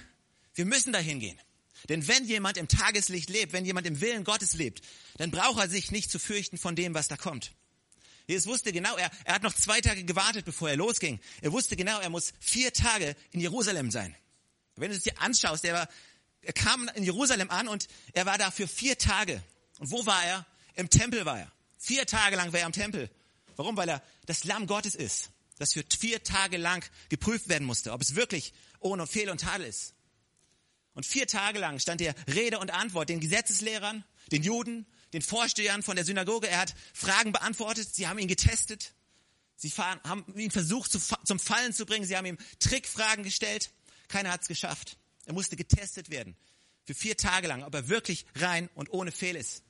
wir 0.56 0.66
müssen 0.66 0.94
da 0.94 1.00
hingehen. 1.00 1.40
Denn 1.88 2.08
wenn 2.08 2.26
jemand 2.26 2.58
im 2.58 2.68
Tageslicht 2.68 3.30
lebt, 3.30 3.54
wenn 3.54 3.66
jemand 3.66 3.88
im 3.88 4.02
Willen 4.02 4.24
Gottes 4.24 4.54
lebt, 4.54 4.82
dann 5.18 5.32
braucht 5.32 5.60
er 5.60 5.70
sich 5.70 5.92
nicht 5.92 6.12
zu 6.12 6.20
fürchten 6.20 6.58
von 6.58 6.76
dem, 6.76 6.94
was 6.94 7.08
da 7.08 7.18
kommt. 7.18 7.54
Jesus 8.28 8.46
wusste 8.46 8.72
genau, 8.72 8.96
er, 8.96 9.10
er 9.24 9.36
hat 9.36 9.44
noch 9.44 9.54
zwei 9.54 9.82
Tage 9.82 10.04
gewartet, 10.04 10.46
bevor 10.46 10.70
er 10.70 10.76
losging. 10.76 11.20
Er 11.42 11.52
wusste 11.52 11.76
genau, 11.76 12.00
er 12.00 12.10
muss 12.10 12.34
vier 12.40 12.72
Tage 12.72 13.16
in 13.32 13.40
Jerusalem 13.40 13.90
sein. 13.90 14.16
Wenn 14.76 14.92
du 14.92 14.98
es 14.98 15.04
dir 15.04 15.20
anschaust, 15.20 15.66
er, 15.66 15.74
war, 15.74 15.90
er 16.42 16.54
kam 16.54 16.90
in 16.96 17.04
Jerusalem 17.04 17.50
an 17.50 17.68
und 17.68 17.88
er 18.14 18.26
war 18.26 18.38
da 18.38 18.52
für 18.52 18.68
vier 18.68 18.98
Tage. 18.98 19.42
Und 19.80 19.92
wo 19.92 20.06
war 20.06 20.24
er? 20.24 20.46
Im 20.76 20.90
Tempel 20.90 21.26
war 21.26 21.40
er. 21.40 21.52
Vier 21.78 22.06
Tage 22.06 22.36
lang 22.36 22.54
war 22.54 22.60
er 22.60 22.66
im 22.68 22.72
Tempel. 22.72 23.10
Warum? 23.56 23.76
Weil 23.76 23.90
er 23.90 24.04
das 24.26 24.44
Lamm 24.44 24.68
Gottes 24.68 24.96
ist, 24.96 25.32
das 25.60 25.74
für 25.74 25.84
vier 25.98 26.24
Tage 26.24 26.58
lang 26.58 26.84
geprüft 27.10 27.50
werden 27.50 27.68
musste, 27.68 27.92
ob 27.92 28.02
es 28.02 28.16
wirklich 28.16 28.54
ohne 28.80 29.06
Fehl 29.06 29.30
und 29.30 29.42
Tadel 29.42 29.68
ist. 29.68 29.94
Und 30.94 31.06
vier 31.06 31.28
Tage 31.28 31.60
lang 31.60 31.80
stand 31.80 32.02
er 32.02 32.16
Rede 32.28 32.60
und 32.60 32.72
Antwort 32.72 33.10
den 33.10 33.20
Gesetzeslehrern, 33.20 34.04
den 34.32 34.42
Juden, 34.42 34.86
den 35.14 35.22
Vorstehern 35.22 35.84
von 35.84 35.96
der 35.96 36.06
Synagoge. 36.06 36.48
Er 36.48 36.60
hat 36.60 36.76
Fragen 36.94 37.32
beantwortet. 37.32 37.94
Sie 37.94 38.08
haben 38.08 38.20
ihn 38.20 38.28
getestet. 38.28 38.94
Sie 39.56 39.70
haben 39.70 40.26
ihn 40.36 40.52
versucht 40.52 40.92
zum 40.92 41.40
Fallen 41.40 41.74
zu 41.74 41.86
bringen. 41.86 42.06
Sie 42.06 42.18
haben 42.18 42.26
ihm 42.26 42.38
Trickfragen 42.60 43.24
gestellt. 43.24 43.72
Keiner 44.08 44.32
hat 44.32 44.42
es 44.42 44.48
geschafft. 44.48 44.98
Er 45.26 45.34
musste 45.34 45.56
getestet 45.56 46.10
werden. 46.10 46.36
Für 46.86 46.94
vier 46.96 47.18
Tage 47.18 47.48
lang, 47.48 47.64
ob 47.64 47.76
er 47.76 47.88
wirklich 47.88 48.26
rein 48.36 48.70
und 48.74 48.92
ohne 48.92 49.12
Fehl 49.12 49.36
ist. 49.36 49.64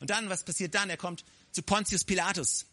Und 0.00 0.10
dann, 0.10 0.28
was 0.28 0.44
passiert 0.44 0.74
dann? 0.74 0.88
Er 0.88 0.96
kommt 0.96 1.24
zu 1.50 1.62
Pontius 1.62 2.04
Pilatus. 2.04 2.66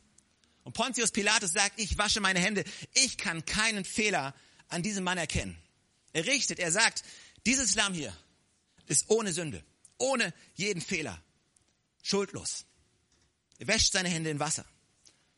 Und 0.65 0.73
Pontius 0.73 1.11
Pilatus 1.11 1.51
sagt, 1.51 1.79
ich 1.79 1.97
wasche 1.97 2.19
meine 2.19 2.39
Hände. 2.39 2.65
Ich 2.95 3.17
kann 3.17 3.45
keinen 3.45 3.85
Fehler 3.85 4.33
an 4.67 4.81
diesem 4.81 5.03
Mann 5.03 5.19
erkennen. 5.19 5.55
Er 6.11 6.25
richtet, 6.25 6.59
er 6.59 6.71
sagt, 6.71 7.03
dieses 7.45 7.75
Lamm 7.75 7.93
hier 7.93 8.15
ist 8.87 9.09
ohne 9.09 9.31
Sünde, 9.31 9.63
ohne 9.99 10.33
jeden 10.55 10.81
Fehler, 10.81 11.21
schuldlos. 12.01 12.65
Er 13.59 13.67
wäscht 13.67 13.93
seine 13.93 14.09
Hände 14.09 14.31
in 14.31 14.39
Wasser. 14.39 14.65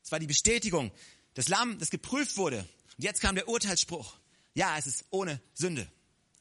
Es 0.01 0.13
war 0.13 0.19
die 0.19 0.27
Bestätigung, 0.27 0.91
das 1.33 1.49
Lamm, 1.49 1.77
das 1.77 1.89
geprüft 1.89 2.37
wurde. 2.37 2.59
Und 2.97 3.03
jetzt 3.03 3.19
kam 3.19 3.35
der 3.35 3.49
Urteilsspruch. 3.49 4.17
Ja, 4.53 4.77
es 4.77 4.87
ist 4.87 5.05
ohne 5.09 5.41
Sünde. 5.53 5.91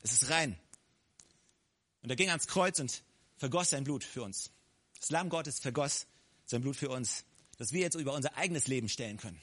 Es 0.02 0.12
ist 0.12 0.30
rein. 0.30 0.56
Und 2.02 2.10
er 2.10 2.16
ging 2.16 2.30
ans 2.30 2.46
Kreuz 2.46 2.78
und 2.78 3.02
vergoss 3.36 3.70
sein 3.70 3.82
Blut 3.82 4.04
für 4.04 4.22
uns. 4.22 4.52
Das 5.00 5.10
Lamm 5.10 5.28
Gottes 5.28 5.58
vergoss 5.58 6.06
sein 6.44 6.60
Blut 6.60 6.76
für 6.76 6.88
uns, 6.88 7.24
dass 7.56 7.72
wir 7.72 7.80
jetzt 7.80 7.94
über 7.94 8.12
unser 8.12 8.36
eigenes 8.36 8.66
Leben 8.66 8.88
stellen 8.88 9.16
können. 9.16 9.40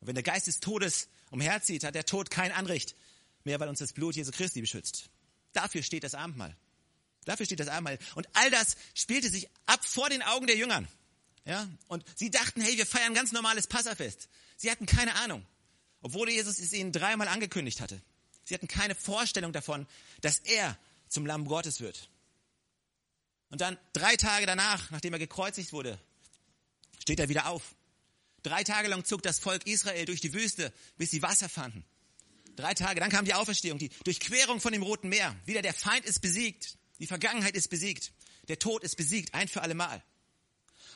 Und 0.00 0.08
wenn 0.08 0.14
der 0.14 0.24
Geist 0.24 0.46
des 0.46 0.60
Todes 0.60 1.08
umherzieht, 1.30 1.84
hat 1.84 1.94
der 1.94 2.04
Tod 2.04 2.30
kein 2.30 2.52
Anrecht 2.52 2.96
mehr, 3.44 3.60
weil 3.60 3.68
uns 3.68 3.78
das 3.78 3.92
Blut 3.92 4.16
Jesu 4.16 4.30
Christi 4.30 4.60
beschützt. 4.60 5.10
Dafür 5.52 5.82
steht 5.82 6.04
das 6.04 6.14
Abendmahl. 6.14 6.56
Dafür 7.24 7.46
steht 7.46 7.60
das 7.60 7.68
Abendmahl. 7.68 7.98
Und 8.14 8.28
all 8.32 8.50
das 8.50 8.76
spielte 8.94 9.30
sich 9.30 9.48
ab 9.66 9.84
vor 9.84 10.08
den 10.10 10.22
Augen 10.22 10.46
der 10.46 10.56
Jüngern. 10.56 10.88
Ja? 11.44 11.68
Und 11.88 12.04
sie 12.16 12.30
dachten, 12.30 12.60
hey, 12.60 12.76
wir 12.76 12.86
feiern 12.86 13.14
ganz 13.14 13.32
normales 13.32 13.66
Passafest. 13.66 14.28
Sie 14.56 14.70
hatten 14.70 14.86
keine 14.86 15.14
Ahnung. 15.16 15.44
Obwohl 16.00 16.28
Jesus 16.30 16.58
es 16.58 16.72
ihnen 16.72 16.92
dreimal 16.92 17.28
angekündigt 17.28 17.80
hatte. 17.80 18.00
Sie 18.44 18.54
hatten 18.54 18.68
keine 18.68 18.94
Vorstellung 18.94 19.52
davon, 19.52 19.86
dass 20.20 20.38
er 20.38 20.76
zum 21.08 21.26
Lamm 21.26 21.46
Gottes 21.46 21.80
wird. 21.80 22.08
Und 23.50 23.60
dann 23.60 23.78
drei 23.92 24.16
Tage 24.16 24.46
danach, 24.46 24.90
nachdem 24.90 25.12
er 25.12 25.18
gekreuzigt 25.18 25.72
wurde, 25.72 25.98
steht 27.02 27.20
er 27.20 27.28
wieder 27.28 27.48
auf. 27.48 27.74
Drei 28.42 28.64
Tage 28.64 28.88
lang 28.88 29.04
zog 29.04 29.22
das 29.22 29.38
Volk 29.38 29.66
Israel 29.66 30.04
durch 30.06 30.20
die 30.20 30.32
Wüste, 30.32 30.72
bis 30.96 31.10
sie 31.10 31.22
Wasser 31.22 31.48
fanden. 31.48 31.84
Drei 32.56 32.74
Tage, 32.74 33.00
dann 33.00 33.10
kam 33.10 33.24
die 33.24 33.34
Auferstehung, 33.34 33.78
die 33.78 33.90
Durchquerung 34.04 34.60
von 34.60 34.72
dem 34.72 34.82
Roten 34.82 35.08
Meer. 35.08 35.34
Wieder 35.44 35.62
der 35.62 35.74
Feind 35.74 36.04
ist 36.04 36.20
besiegt, 36.20 36.76
die 36.98 37.06
Vergangenheit 37.06 37.54
ist 37.56 37.68
besiegt, 37.68 38.12
der 38.48 38.58
Tod 38.58 38.82
ist 38.84 38.96
besiegt, 38.96 39.34
ein 39.34 39.48
für 39.48 39.62
alle 39.62 39.74
Mal. 39.74 40.02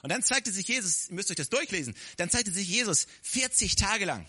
Und 0.02 0.10
dann 0.10 0.22
zeigte 0.22 0.52
sich 0.52 0.68
Jesus, 0.68 1.08
ihr 1.08 1.14
müsst 1.14 1.30
euch 1.30 1.36
das 1.36 1.48
durchlesen, 1.48 1.94
dann 2.18 2.30
zeigte 2.30 2.52
sich 2.52 2.68
Jesus 2.68 3.06
40 3.22 3.76
Tage 3.76 4.04
lang, 4.04 4.26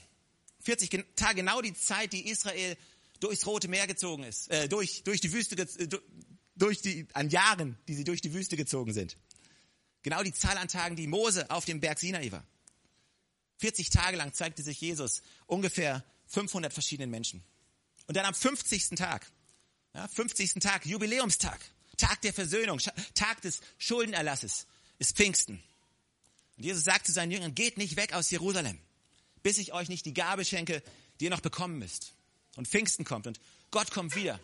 40 0.61 1.05
Tage 1.15 1.35
genau 1.35 1.61
die 1.61 1.73
Zeit, 1.73 2.13
die 2.13 2.27
Israel 2.27 2.77
durchs 3.19 3.45
Rote 3.45 3.67
Meer 3.67 3.87
gezogen 3.87 4.23
ist, 4.23 4.49
äh, 4.49 4.69
durch, 4.69 5.03
durch 5.03 5.19
die 5.19 5.33
Wüste, 5.33 5.67
durch 6.55 6.81
die, 6.81 7.07
an 7.13 7.29
Jahren, 7.29 7.77
die 7.87 7.95
sie 7.95 8.03
durch 8.03 8.21
die 8.21 8.33
Wüste 8.33 8.55
gezogen 8.55 8.93
sind. 8.93 9.17
Genau 10.07 10.23
die 10.23 10.31
Zahl 10.31 10.57
an 10.57 10.69
Tagen, 10.69 10.95
die 10.95 11.05
Mose 11.05 11.51
auf 11.51 11.65
dem 11.65 11.81
Berg 11.81 11.99
Sinai 11.99 12.31
war. 12.31 12.45
40 13.57 13.89
Tage 13.89 14.15
lang 14.15 14.31
zeigte 14.31 14.63
sich 14.63 14.79
Jesus 14.79 15.21
ungefähr 15.47 16.01
500 16.27 16.71
verschiedenen 16.71 17.09
Menschen. 17.09 17.43
Und 18.05 18.15
dann 18.15 18.25
am 18.25 18.33
50. 18.33 18.91
Tag, 18.91 19.29
ja, 19.93 20.07
50. 20.07 20.61
Tag, 20.61 20.85
Jubiläumstag, 20.85 21.59
Tag 21.97 22.21
der 22.21 22.31
Versöhnung, 22.31 22.79
Tag 23.15 23.41
des 23.41 23.59
Schuldenerlasses, 23.79 24.65
ist 24.97 25.17
Pfingsten. 25.17 25.61
Und 26.55 26.63
Jesus 26.63 26.85
sagt 26.85 27.05
zu 27.05 27.11
seinen 27.11 27.31
Jüngern, 27.31 27.53
geht 27.53 27.77
nicht 27.77 27.97
weg 27.97 28.13
aus 28.13 28.31
Jerusalem, 28.31 28.79
bis 29.43 29.57
ich 29.57 29.73
euch 29.73 29.89
nicht 29.89 30.05
die 30.05 30.13
Gabe 30.13 30.45
schenke, 30.45 30.81
die 31.19 31.25
ihr 31.25 31.31
noch 31.31 31.41
bekommen 31.41 31.79
müsst. 31.79 32.13
Und 32.55 32.69
Pfingsten 32.69 33.03
kommt 33.03 33.27
und 33.27 33.41
Gott 33.71 33.91
kommt 33.91 34.15
wieder 34.15 34.39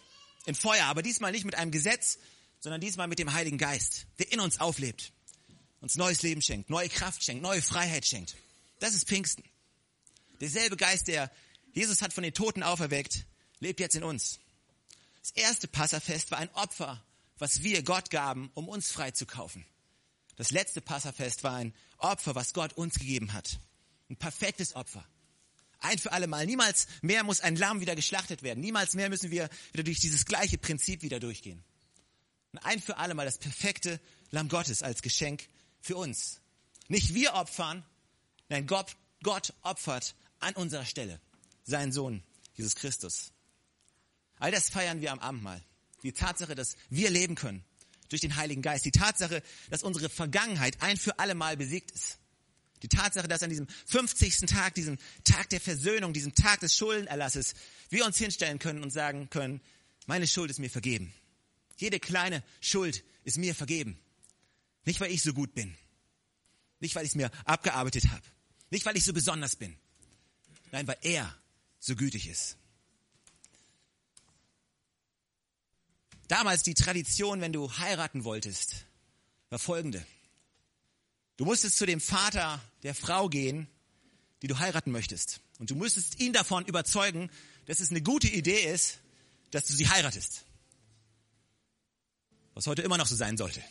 in 0.45 0.55
Feuer, 0.55 0.87
aber 0.87 1.03
diesmal 1.03 1.31
nicht 1.31 1.45
mit 1.45 1.55
einem 1.55 1.71
Gesetz, 1.71 2.17
sondern 2.59 2.81
diesmal 2.81 3.07
mit 3.07 3.19
dem 3.19 3.31
Heiligen 3.31 3.57
Geist, 3.57 4.07
der 4.19 4.29
in 4.33 4.41
uns 4.41 4.59
auflebt, 4.59 5.13
uns 5.83 5.97
neues 5.97 6.21
Leben 6.21 6.41
schenkt, 6.41 6.69
neue 6.69 6.87
Kraft 6.87 7.23
schenkt, 7.23 7.43
neue 7.43 7.61
Freiheit 7.61 8.05
schenkt. 8.05 8.37
Das 8.79 8.95
ist 8.95 9.05
Pfingsten. 9.05 9.43
Derselbe 10.39 10.77
Geist, 10.77 11.09
der 11.09 11.29
Jesus 11.73 12.01
hat 12.01 12.13
von 12.13 12.23
den 12.23 12.33
Toten 12.33 12.63
auferweckt, 12.63 13.25
lebt 13.59 13.81
jetzt 13.81 13.95
in 13.95 14.03
uns. 14.03 14.39
Das 15.19 15.31
erste 15.31 15.67
Passafest 15.67 16.31
war 16.31 16.37
ein 16.37 16.49
Opfer, 16.51 17.03
was 17.37 17.63
wir 17.63 17.83
Gott 17.83 18.09
gaben, 18.09 18.49
um 18.53 18.69
uns 18.69 18.91
frei 18.91 19.11
zu 19.11 19.25
kaufen. 19.25 19.65
Das 20.37 20.51
letzte 20.51 20.79
Passafest 20.79 21.43
war 21.43 21.55
ein 21.55 21.73
Opfer, 21.97 22.33
was 22.33 22.53
Gott 22.53 22.73
uns 22.73 22.95
gegeben 22.95 23.33
hat. 23.33 23.59
Ein 24.09 24.15
perfektes 24.15 24.77
Opfer. 24.77 25.05
Ein 25.79 25.99
für 25.99 26.13
alle 26.13 26.27
Mal. 26.27 26.45
Niemals 26.45 26.87
mehr 27.01 27.25
muss 27.25 27.41
ein 27.41 27.57
Lamm 27.57 27.81
wieder 27.81 27.95
geschlachtet 27.95 28.41
werden. 28.41 28.61
Niemals 28.61 28.93
mehr 28.93 29.09
müssen 29.09 29.31
wir 29.31 29.49
wieder 29.73 29.83
durch 29.83 29.99
dieses 29.99 30.25
gleiche 30.25 30.57
Prinzip 30.57 31.01
wieder 31.01 31.19
durchgehen. 31.19 31.61
Ein 32.61 32.81
für 32.81 32.97
alle 32.97 33.15
Mal 33.15 33.25
das 33.25 33.37
perfekte 33.37 33.99
Lamm 34.31 34.47
Gottes 34.47 34.81
als 34.81 35.01
Geschenk 35.01 35.49
für 35.83 35.97
uns. 35.97 36.39
Nicht 36.87 37.13
wir 37.13 37.33
opfern, 37.33 37.85
nein, 38.49 38.65
Gott, 38.65 38.95
Gott 39.21 39.53
opfert 39.61 40.15
an 40.39 40.55
unserer 40.55 40.85
Stelle 40.85 41.19
sein 41.63 41.91
Sohn, 41.91 42.23
Jesus 42.55 42.75
Christus. 42.75 43.31
All 44.39 44.51
das 44.51 44.69
feiern 44.69 45.01
wir 45.01 45.11
am 45.11 45.19
Abendmahl. 45.19 45.61
Die 46.01 46.13
Tatsache, 46.13 46.55
dass 46.55 46.75
wir 46.89 47.09
leben 47.09 47.35
können 47.35 47.63
durch 48.09 48.21
den 48.21 48.35
Heiligen 48.35 48.61
Geist. 48.61 48.85
Die 48.85 48.91
Tatsache, 48.91 49.43
dass 49.69 49.83
unsere 49.83 50.09
Vergangenheit 50.09 50.81
ein 50.81 50.97
für 50.97 51.19
alle 51.19 51.35
Mal 51.35 51.57
besiegt 51.57 51.91
ist. 51.91 52.17
Die 52.81 52.89
Tatsache, 52.89 53.27
dass 53.27 53.43
an 53.43 53.49
diesem 53.49 53.67
50. 53.85 54.41
Tag, 54.41 54.75
diesem 54.75 54.97
Tag 55.23 55.49
der 55.49 55.61
Versöhnung, 55.61 56.11
diesem 56.11 56.35
Tag 56.35 56.59
des 56.59 56.75
Schuldenerlasses, 56.75 57.55
wir 57.89 58.05
uns 58.05 58.17
hinstellen 58.17 58.59
können 58.59 58.83
und 58.83 58.91
sagen 58.91 59.29
können, 59.29 59.61
meine 60.05 60.27
Schuld 60.27 60.49
ist 60.49 60.59
mir 60.59 60.69
vergeben. 60.69 61.13
Jede 61.77 61.99
kleine 61.99 62.43
Schuld 62.59 63.03
ist 63.23 63.37
mir 63.37 63.55
vergeben. 63.55 63.97
Nicht, 64.85 64.99
weil 64.99 65.11
ich 65.11 65.21
so 65.21 65.33
gut 65.33 65.53
bin. 65.53 65.75
Nicht, 66.79 66.95
weil 66.95 67.03
ich 67.05 67.11
es 67.11 67.15
mir 67.15 67.31
abgearbeitet 67.45 68.09
habe. 68.09 68.23
Nicht, 68.69 68.85
weil 68.85 68.97
ich 68.97 69.05
so 69.05 69.13
besonders 69.13 69.55
bin. 69.55 69.75
Nein, 70.71 70.87
weil 70.87 70.97
er 71.01 71.33
so 71.79 71.95
gütig 71.95 72.27
ist. 72.27 72.57
Damals 76.27 76.63
die 76.63 76.73
Tradition, 76.73 77.41
wenn 77.41 77.53
du 77.53 77.71
heiraten 77.77 78.23
wolltest, 78.23 78.85
war 79.49 79.59
folgende. 79.59 80.05
Du 81.37 81.45
musstest 81.45 81.77
zu 81.77 81.85
dem 81.85 82.01
Vater 82.01 82.61
der 82.83 82.95
Frau 82.95 83.29
gehen, 83.29 83.67
die 84.41 84.47
du 84.47 84.59
heiraten 84.59 84.91
möchtest. 84.91 85.41
Und 85.59 85.69
du 85.69 85.75
musstest 85.75 86.19
ihn 86.19 86.33
davon 86.33 86.65
überzeugen, 86.65 87.29
dass 87.65 87.79
es 87.79 87.91
eine 87.91 88.01
gute 88.01 88.27
Idee 88.27 88.71
ist, 88.73 88.99
dass 89.51 89.65
du 89.65 89.73
sie 89.73 89.87
heiratest. 89.87 90.43
Was 92.53 92.67
heute 92.67 92.81
immer 92.81 92.97
noch 92.97 93.07
so 93.07 93.15
sein 93.15 93.37
sollte. 93.37 93.63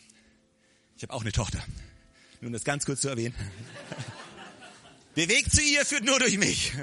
Ich 1.03 1.09
habe 1.09 1.15
auch 1.15 1.23
eine 1.23 1.33
Tochter. 1.33 1.59
Nur 2.41 2.47
um 2.47 2.53
das 2.53 2.63
ganz 2.63 2.85
kurz 2.85 3.01
zu 3.01 3.09
erwähnen. 3.09 3.35
Der 5.17 5.29
Weg 5.29 5.51
zu 5.51 5.61
ihr 5.61 5.85
führt 5.85 6.05
nur 6.05 6.21
durch 6.21 6.39
mich. 6.39 6.75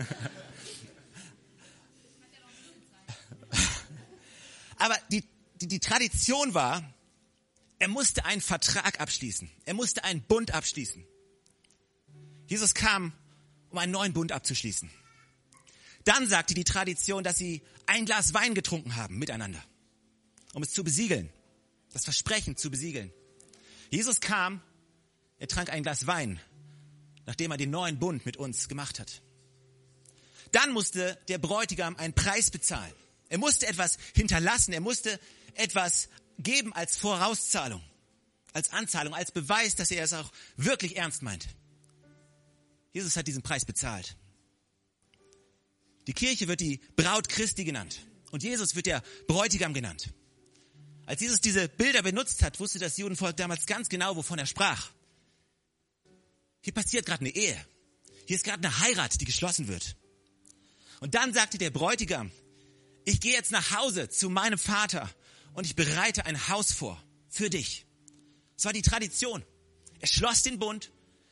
Aber 4.75 4.97
die, 5.09 5.23
die, 5.61 5.69
die 5.69 5.79
Tradition 5.79 6.53
war, 6.53 6.83
er 7.79 7.87
musste 7.87 8.25
einen 8.25 8.41
Vertrag 8.41 8.99
abschließen. 8.99 9.49
Er 9.63 9.73
musste 9.73 10.03
einen 10.03 10.21
Bund 10.21 10.53
abschließen. 10.53 11.07
Jesus 12.47 12.73
kam, 12.73 13.13
um 13.69 13.77
einen 13.77 13.93
neuen 13.93 14.11
Bund 14.11 14.33
abzuschließen. 14.33 14.91
Dann 16.03 16.27
sagte 16.27 16.53
die 16.53 16.65
Tradition, 16.65 17.23
dass 17.23 17.37
sie 17.37 17.61
ein 17.85 18.03
Glas 18.03 18.33
Wein 18.33 18.53
getrunken 18.53 18.97
haben 18.97 19.17
miteinander, 19.17 19.63
um 20.51 20.61
es 20.61 20.71
zu 20.71 20.83
besiegeln, 20.83 21.29
das 21.93 22.03
Versprechen 22.03 22.57
zu 22.57 22.69
besiegeln. 22.69 23.13
Jesus 23.89 24.19
kam, 24.21 24.61
er 25.37 25.47
trank 25.47 25.69
ein 25.69 25.83
Glas 25.83 26.05
Wein, 26.07 26.39
nachdem 27.25 27.51
er 27.51 27.57
den 27.57 27.71
neuen 27.71 27.99
Bund 27.99 28.25
mit 28.25 28.37
uns 28.37 28.67
gemacht 28.67 28.99
hat. 28.99 29.21
Dann 30.51 30.71
musste 30.71 31.17
der 31.27 31.37
Bräutigam 31.37 31.95
einen 31.95 32.13
Preis 32.13 32.51
bezahlen. 32.51 32.93
Er 33.29 33.37
musste 33.37 33.67
etwas 33.67 33.97
hinterlassen, 34.15 34.73
er 34.73 34.81
musste 34.81 35.19
etwas 35.53 36.09
geben 36.39 36.73
als 36.73 36.97
Vorauszahlung, 36.97 37.83
als 38.53 38.71
Anzahlung, 38.71 39.13
als 39.13 39.31
Beweis, 39.31 39.75
dass 39.75 39.91
er 39.91 40.03
es 40.03 40.13
auch 40.13 40.31
wirklich 40.57 40.97
ernst 40.97 41.21
meint. 41.21 41.47
Jesus 42.91 43.15
hat 43.15 43.27
diesen 43.27 43.43
Preis 43.43 43.65
bezahlt. 43.65 44.15
Die 46.07 46.13
Kirche 46.13 46.47
wird 46.47 46.59
die 46.59 46.79
Braut 46.95 47.29
Christi 47.29 47.63
genannt 47.63 47.99
und 48.31 48.41
Jesus 48.41 48.75
wird 48.75 48.87
der 48.87 49.03
Bräutigam 49.27 49.73
genannt. 49.73 50.11
Als 51.09 51.21
Jesus 51.21 51.41
diese 51.41 51.67
Bilder 51.67 52.03
benutzt 52.03 52.43
hat, 52.43 52.59
wusste 52.59 52.77
das 52.77 52.97
Judenvolk 52.97 53.35
damals 53.35 53.65
ganz 53.65 53.89
genau, 53.89 54.15
wovon 54.15 54.37
er 54.37 54.45
sprach. 54.45 54.91
Hier 56.61 56.71
passiert 56.71 57.07
gerade 57.07 57.21
eine 57.21 57.31
Ehe. 57.31 57.65
Hier 58.27 58.35
ist 58.35 58.43
gerade 58.43 58.63
eine 58.63 58.79
Heirat, 58.79 59.19
die 59.19 59.25
geschlossen 59.25 59.67
wird. 59.67 59.95
Und 60.99 61.15
dann 61.15 61.33
sagte 61.33 61.57
der 61.57 61.71
Bräutigam, 61.71 62.29
ich 63.05 63.21
gehe 63.21 63.33
jetzt 63.33 63.51
nach 63.51 63.75
Hause 63.75 64.09
zu 64.09 64.29
meinem 64.29 64.59
Vater 64.59 65.09
und 65.53 65.65
ich 65.65 65.75
bereite 65.75 66.27
ein 66.27 66.47
Haus 66.47 66.71
vor 66.71 67.03
für 67.27 67.49
dich. 67.49 67.87
Das 68.55 68.65
war 68.65 68.73
die 68.73 68.83
Tradition. 68.83 69.43
Er 70.01 70.07
schloss 70.07 70.43
den 70.43 70.59
Bund, 70.59 70.91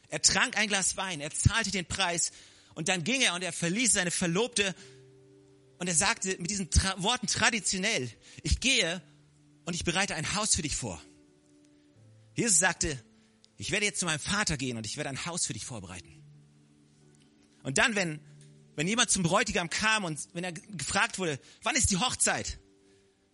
er 0.10 0.24
trank 0.24 0.58
ein 0.58 0.70
Glas 0.70 0.98
Wein, 0.98 1.22
er 1.22 1.30
zahlte 1.30 1.70
den 1.70 1.86
Preis 1.86 2.32
und 2.74 2.90
dann 2.90 3.04
ging 3.04 3.22
er 3.22 3.36
und 3.36 3.44
er 3.44 3.54
verließ 3.54 3.94
seine 3.94 4.10
Verlobte 4.10 4.74
und 5.78 5.86
er 5.86 5.94
sagte 5.94 6.36
mit 6.40 6.50
diesen 6.50 6.72
Tra 6.72 6.96
Worten 6.98 7.28
traditionell, 7.28 8.10
ich 8.42 8.60
gehe 8.60 9.04
und 9.68 9.74
ich 9.74 9.84
bereite 9.84 10.16
ein 10.16 10.34
Haus 10.34 10.56
für 10.56 10.62
dich 10.62 10.78
vor. 10.78 11.02
Jesus 12.36 12.58
sagte, 12.58 13.04
ich 13.58 13.72
werde 13.72 13.86
jetzt 13.86 14.00
zu 14.00 14.06
meinem 14.06 14.22
Vater 14.22 14.56
gehen 14.56 14.78
und 14.78 14.86
ich 14.86 14.96
werde 14.96 15.10
ein 15.10 15.26
Haus 15.26 15.46
für 15.46 15.52
dich 15.52 15.66
vorbereiten. 15.66 16.24
Und 17.64 17.78
dann, 17.78 17.94
wenn, 17.94 18.22
wenn 18.78 18.88
jemand 18.88 19.10
zum 19.10 19.24
Bräutigam 19.24 19.70
kam 19.70 20.06
und 20.06 20.26
wenn 20.32 20.46
er 20.46 20.54
gefragt 20.54 21.20
wurde, 21.20 21.38
wann 21.64 21.76
ist 21.76 21.92
die 21.92 21.98
Hochzeit? 21.98 22.60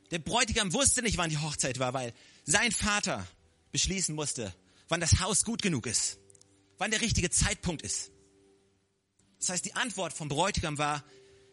Der 0.10 0.18
Bräutigam 0.18 0.74
wusste 0.74 1.04
nicht, 1.04 1.18
wann 1.18 1.30
die 1.30 1.38
Hochzeit 1.38 1.78
war, 1.78 1.94
weil 1.94 2.16
sein 2.46 2.72
Vater 2.72 3.28
beschließen 3.72 4.16
musste, 4.16 4.56
wann 4.88 5.02
das 5.02 5.20
Haus 5.20 5.44
gut 5.44 5.62
genug 5.62 5.86
ist, 5.86 6.18
wann 6.80 6.90
der 6.90 7.02
richtige 7.02 7.30
Zeitpunkt 7.30 7.84
ist. 7.84 8.10
Das 9.38 9.50
heißt, 9.50 9.66
die 9.66 9.76
Antwort 9.76 10.14
vom 10.14 10.30
Bräutigam 10.30 10.80
war, 10.80 11.04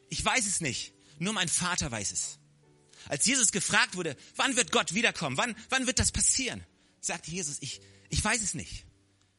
ich 0.09 0.25
weiß 0.25 0.47
es 0.47 0.63
nicht, 0.63 0.95
nur 1.19 1.35
mein 1.35 1.49
Vater 1.49 1.91
weiß 1.91 2.13
es. 2.13 2.40
Als 3.09 3.27
Jesus 3.27 3.53
gefragt 3.53 3.97
wurde, 3.97 4.17
wann 4.37 4.57
wird 4.57 4.73
Gott 4.73 4.95
wiederkommen, 4.95 5.37
wann, 5.37 5.57
wann 5.69 5.87
wird 5.87 5.99
das 5.99 6.13
passieren, 6.13 6.65
sagte 7.01 7.31
Jesus, 7.31 7.59
ich, 7.61 7.81
ich 8.09 8.23
weiß 8.23 8.43
es 8.43 8.55
nicht. 8.55 8.85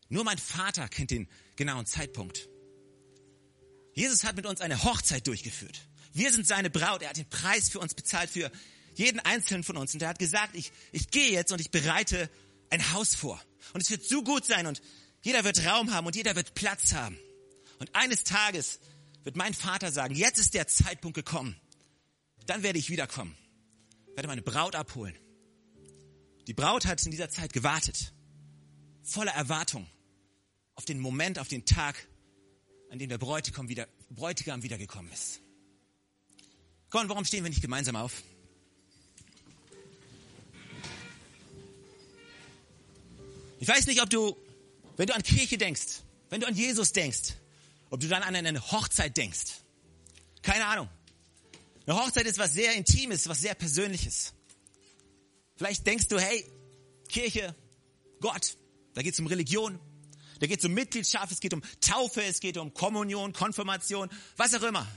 Nur 0.09 0.23
mein 0.23 0.37
Vater 0.37 0.89
kennt 0.89 1.11
den 1.11 1.27
genauen 1.55 1.85
Zeitpunkt. 1.85 2.49
Jesus 3.93 4.23
hat 4.23 4.35
mit 4.35 4.45
uns 4.45 4.61
eine 4.61 4.83
Hochzeit 4.83 5.27
durchgeführt. 5.27 5.87
Wir 6.13 6.31
sind 6.31 6.47
seine 6.47 6.69
Braut. 6.69 7.01
Er 7.01 7.09
hat 7.09 7.17
den 7.17 7.29
Preis 7.29 7.69
für 7.69 7.79
uns 7.79 7.93
bezahlt, 7.93 8.29
für 8.29 8.51
jeden 8.95 9.19
einzelnen 9.19 9.63
von 9.63 9.77
uns. 9.77 9.93
Und 9.93 10.01
er 10.01 10.09
hat 10.09 10.19
gesagt, 10.19 10.55
ich, 10.55 10.71
ich 10.91 11.09
gehe 11.11 11.31
jetzt 11.31 11.51
und 11.51 11.61
ich 11.61 11.71
bereite 11.71 12.29
ein 12.69 12.93
Haus 12.93 13.15
vor. 13.15 13.41
Und 13.73 13.81
es 13.81 13.89
wird 13.89 14.03
so 14.03 14.23
gut 14.23 14.45
sein 14.45 14.67
und 14.67 14.81
jeder 15.21 15.43
wird 15.43 15.65
Raum 15.65 15.93
haben 15.93 16.07
und 16.07 16.15
jeder 16.15 16.35
wird 16.35 16.55
Platz 16.55 16.93
haben. 16.93 17.17
Und 17.79 17.93
eines 17.95 18.23
Tages 18.23 18.79
wird 19.23 19.35
mein 19.35 19.53
Vater 19.53 19.91
sagen, 19.91 20.15
jetzt 20.15 20.39
ist 20.39 20.53
der 20.53 20.67
Zeitpunkt 20.67 21.15
gekommen. 21.15 21.55
Dann 22.47 22.63
werde 22.63 22.79
ich 22.79 22.89
wiederkommen, 22.89 23.37
werde 24.15 24.27
meine 24.27 24.41
Braut 24.41 24.75
abholen. 24.75 25.17
Die 26.47 26.53
Braut 26.53 26.85
hat 26.85 27.03
in 27.05 27.11
dieser 27.11 27.29
Zeit 27.29 27.53
gewartet, 27.53 28.13
voller 29.03 29.31
Erwartung 29.33 29.87
auf 30.75 30.85
den 30.85 30.99
Moment, 30.99 31.39
auf 31.39 31.47
den 31.47 31.65
Tag, 31.65 32.07
an 32.89 32.99
dem 32.99 33.09
der 33.09 33.17
Bräutigam, 33.17 33.69
wieder, 33.69 33.87
Bräutigam 34.09 34.63
wiedergekommen 34.63 35.11
ist. 35.11 35.41
Komm, 36.89 37.07
warum 37.07 37.23
stehen 37.23 37.43
wir 37.43 37.49
nicht 37.49 37.61
gemeinsam 37.61 37.95
auf? 37.95 38.23
Ich 43.59 43.67
weiß 43.67 43.85
nicht, 43.85 44.01
ob 44.01 44.09
du, 44.09 44.35
wenn 44.97 45.05
du 45.05 45.13
an 45.13 45.21
Kirche 45.21 45.57
denkst, 45.57 46.01
wenn 46.29 46.41
du 46.41 46.47
an 46.47 46.55
Jesus 46.55 46.93
denkst, 46.93 47.35
ob 47.91 47.99
du 47.99 48.07
dann 48.07 48.23
an 48.23 48.35
eine 48.35 48.71
Hochzeit 48.71 49.15
denkst. 49.15 49.61
Keine 50.41 50.65
Ahnung. 50.65 50.89
Eine 51.85 51.95
Hochzeit 51.97 52.25
ist 52.25 52.37
was 52.37 52.53
sehr 52.53 52.73
Intimes, 52.75 53.27
was 53.27 53.41
sehr 53.41 53.55
Persönliches. 53.55 54.33
Vielleicht 55.55 55.85
denkst 55.85 56.07
du, 56.07 56.19
hey, 56.19 56.45
Kirche, 57.09 57.55
Gott, 58.19 58.57
da 58.93 59.01
geht 59.01 59.13
es 59.13 59.19
um 59.19 59.27
Religion, 59.27 59.79
da 60.39 60.47
geht 60.47 60.59
es 60.59 60.65
um 60.65 60.73
Mitgliedschaft, 60.73 61.31
es 61.31 61.39
geht 61.39 61.53
um 61.53 61.61
Taufe, 61.81 62.23
es 62.23 62.39
geht 62.39 62.57
um 62.57 62.73
Kommunion, 62.73 63.33
Konfirmation, 63.33 64.09
was 64.37 64.53
auch 64.53 64.63
immer. 64.63 64.87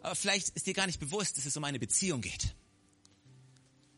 Aber 0.00 0.14
vielleicht 0.14 0.50
ist 0.50 0.66
dir 0.66 0.74
gar 0.74 0.86
nicht 0.86 1.00
bewusst, 1.00 1.36
dass 1.36 1.46
es 1.46 1.56
um 1.56 1.64
eine 1.64 1.78
Beziehung 1.78 2.20
geht. 2.20 2.54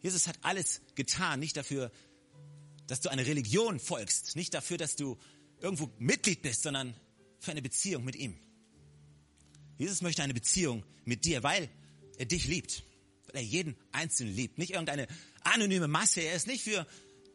Jesus 0.02 0.26
hat 0.26 0.38
alles 0.42 0.80
getan, 0.94 1.40
nicht 1.40 1.56
dafür, 1.56 1.90
dass 2.86 3.00
du 3.00 3.10
eine 3.10 3.26
Religion 3.26 3.78
folgst, 3.78 4.34
nicht 4.34 4.54
dafür, 4.54 4.78
dass 4.78 4.96
du 4.96 5.18
irgendwo 5.60 5.90
Mitglied 5.98 6.42
bist, 6.42 6.62
sondern 6.62 6.94
für 7.38 7.50
eine 7.50 7.62
Beziehung 7.62 8.04
mit 8.04 8.16
ihm. 8.16 8.38
Jesus 9.80 10.02
möchte 10.02 10.22
eine 10.22 10.34
Beziehung 10.34 10.84
mit 11.06 11.24
dir, 11.24 11.42
weil 11.42 11.70
er 12.18 12.26
dich 12.26 12.46
liebt, 12.46 12.82
weil 13.24 13.36
er 13.36 13.42
jeden 13.42 13.74
Einzelnen 13.92 14.36
liebt, 14.36 14.58
nicht 14.58 14.72
irgendeine 14.72 15.08
anonyme 15.40 15.88
Masse. 15.88 16.20
Er 16.20 16.34
ist 16.34 16.46
nicht 16.46 16.62
für 16.62 16.86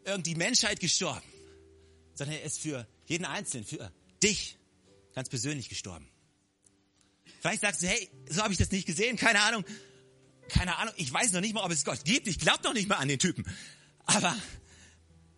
irgendwie 0.03 0.36
Menschheit 0.36 0.79
gestorben, 0.79 1.25
sondern 2.13 2.38
er 2.38 2.43
ist 2.43 2.60
für 2.60 2.88
jeden 3.08 3.25
Einzelnen, 3.25 3.65
für 3.65 3.91
dich 4.21 4.60
ganz 5.15 5.27
persönlich 5.27 5.69
gestorben. 5.69 6.08
Vielleicht 7.41 7.62
sagst 7.62 7.81
du, 7.81 7.88
hey, 7.88 8.12
so 8.29 8.43
habe 8.43 8.53
ich 8.53 8.60
das 8.60 8.69
nicht 8.69 8.86
gesehen, 8.86 9.17
keine 9.17 9.41
Ahnung. 9.41 9.65
Keine 10.47 10.77
Ahnung, 10.77 10.93
ich 10.97 11.12
weiß 11.12 11.31
noch 11.31 11.41
nicht 11.41 11.55
mal, 11.55 11.63
ob 11.63 11.71
es 11.71 11.84
Gott 11.84 12.05
gibt. 12.05 12.27
Ich 12.27 12.38
glaube 12.38 12.63
noch 12.63 12.75
nicht 12.75 12.88
mal 12.88 12.97
an 12.97 13.08
den 13.08 13.17
Typen. 13.17 13.43
Aber 14.05 14.38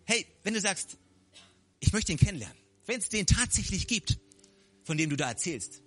hey, 0.04 0.26
wenn 0.42 0.52
du 0.52 0.60
sagst, 0.60 0.98
ich 1.80 1.90
möchte 1.94 2.12
ihn 2.12 2.18
kennenlernen, 2.18 2.58
wenn 2.84 3.00
es 3.00 3.08
den 3.08 3.26
tatsächlich 3.26 3.86
gibt, 3.86 4.18
von 4.84 4.98
dem 4.98 5.08
du 5.08 5.16
da 5.16 5.30
erzählst, 5.30 5.80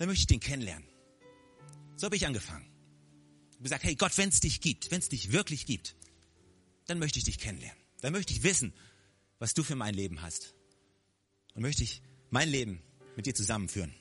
dann 0.00 0.08
möchte 0.08 0.22
ich 0.22 0.26
den 0.28 0.40
kennenlernen. 0.40 0.88
So 1.96 2.06
habe 2.06 2.16
ich 2.16 2.26
angefangen. 2.26 2.64
Ich 3.50 3.56
habe 3.56 3.62
gesagt, 3.64 3.84
hey 3.84 3.94
Gott, 3.96 4.16
wenn 4.16 4.30
es 4.30 4.40
dich 4.40 4.62
gibt, 4.62 4.90
wenn 4.90 4.98
es 4.98 5.10
dich 5.10 5.30
wirklich 5.30 5.66
gibt, 5.66 5.94
dann 6.86 6.98
möchte 6.98 7.18
ich 7.18 7.26
dich 7.26 7.38
kennenlernen. 7.38 7.78
Dann 8.00 8.14
möchte 8.14 8.32
ich 8.32 8.42
wissen, 8.42 8.72
was 9.40 9.52
du 9.52 9.62
für 9.62 9.76
mein 9.76 9.92
Leben 9.92 10.22
hast. 10.22 10.54
Und 11.52 11.60
möchte 11.60 11.82
ich 11.82 12.00
mein 12.30 12.48
Leben 12.48 12.80
mit 13.14 13.26
dir 13.26 13.34
zusammenführen. 13.34 13.94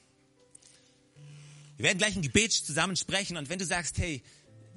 Wir 1.76 1.84
werden 1.84 1.98
gleich 1.98 2.16
ein 2.16 2.22
Gebet 2.22 2.54
zusammen 2.54 2.96
sprechen 2.96 3.36
und 3.36 3.50
wenn 3.50 3.60
du 3.60 3.66
sagst, 3.66 3.98
hey, 3.98 4.24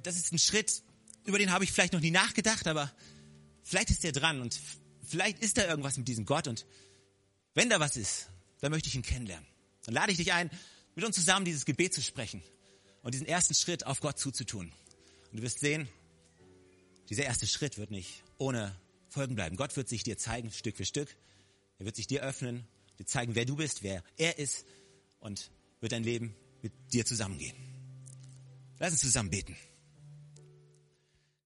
das 0.03 0.17
ist 0.17 0.33
ein 0.33 0.39
Schritt, 0.39 0.83
über 1.23 1.39
den 1.39 1.51
habe 1.51 1.63
ich 1.63 1.71
vielleicht 1.71 1.93
noch 1.93 2.01
nie 2.01 2.11
nachgedacht, 2.11 2.67
aber 2.67 2.91
vielleicht 3.63 3.91
ist 3.91 4.03
der 4.03 4.11
dran 4.11 4.41
und 4.41 4.59
vielleicht 5.07 5.39
ist 5.39 5.57
da 5.57 5.65
irgendwas 5.69 5.95
mit 5.95 6.09
diesem 6.09 6.25
Gott 6.25 6.49
und 6.49 6.65
wenn 7.53 7.69
da 7.69 7.79
was 7.79 7.95
ist, 7.95 8.27
dann 8.59 8.71
möchte 8.71 8.89
ich 8.89 8.95
ihn 8.95 9.03
kennenlernen. 9.03 9.47
Dann 9.85 9.93
lade 9.93 10.11
ich 10.11 10.17
dich 10.17 10.33
ein, 10.33 10.51
mit 10.95 11.05
uns 11.05 11.15
zusammen 11.15 11.45
dieses 11.45 11.65
Gebet 11.65 11.93
zu 11.93 12.01
sprechen 12.01 12.41
und 13.01 13.13
diesen 13.13 13.27
ersten 13.27 13.53
Schritt 13.53 13.85
auf 13.85 13.99
Gott 13.99 14.19
zuzutun. 14.19 14.71
Und 15.31 15.37
du 15.37 15.43
wirst 15.43 15.59
sehen, 15.59 15.87
dieser 17.09 17.23
erste 17.23 17.47
Schritt 17.47 17.77
wird 17.77 17.91
nicht 17.91 18.23
ohne 18.37 18.75
Folgen 19.09 19.35
bleiben. 19.35 19.55
Gott 19.55 19.75
wird 19.75 19.89
sich 19.89 20.03
dir 20.03 20.17
zeigen, 20.17 20.51
Stück 20.51 20.77
für 20.77 20.85
Stück. 20.85 21.15
Er 21.79 21.85
wird 21.85 21.95
sich 21.95 22.07
dir 22.07 22.21
öffnen, 22.23 22.67
dir 22.99 23.05
zeigen, 23.05 23.35
wer 23.35 23.45
du 23.45 23.55
bist, 23.55 23.83
wer 23.83 24.03
er 24.17 24.39
ist 24.39 24.65
und 25.19 25.51
wird 25.81 25.91
dein 25.91 26.03
Leben 26.03 26.35
mit 26.61 26.71
dir 26.93 27.05
zusammengehen. 27.05 27.55
Lass 28.79 28.91
uns 28.91 29.01
zusammen 29.01 29.29
beten. 29.29 29.55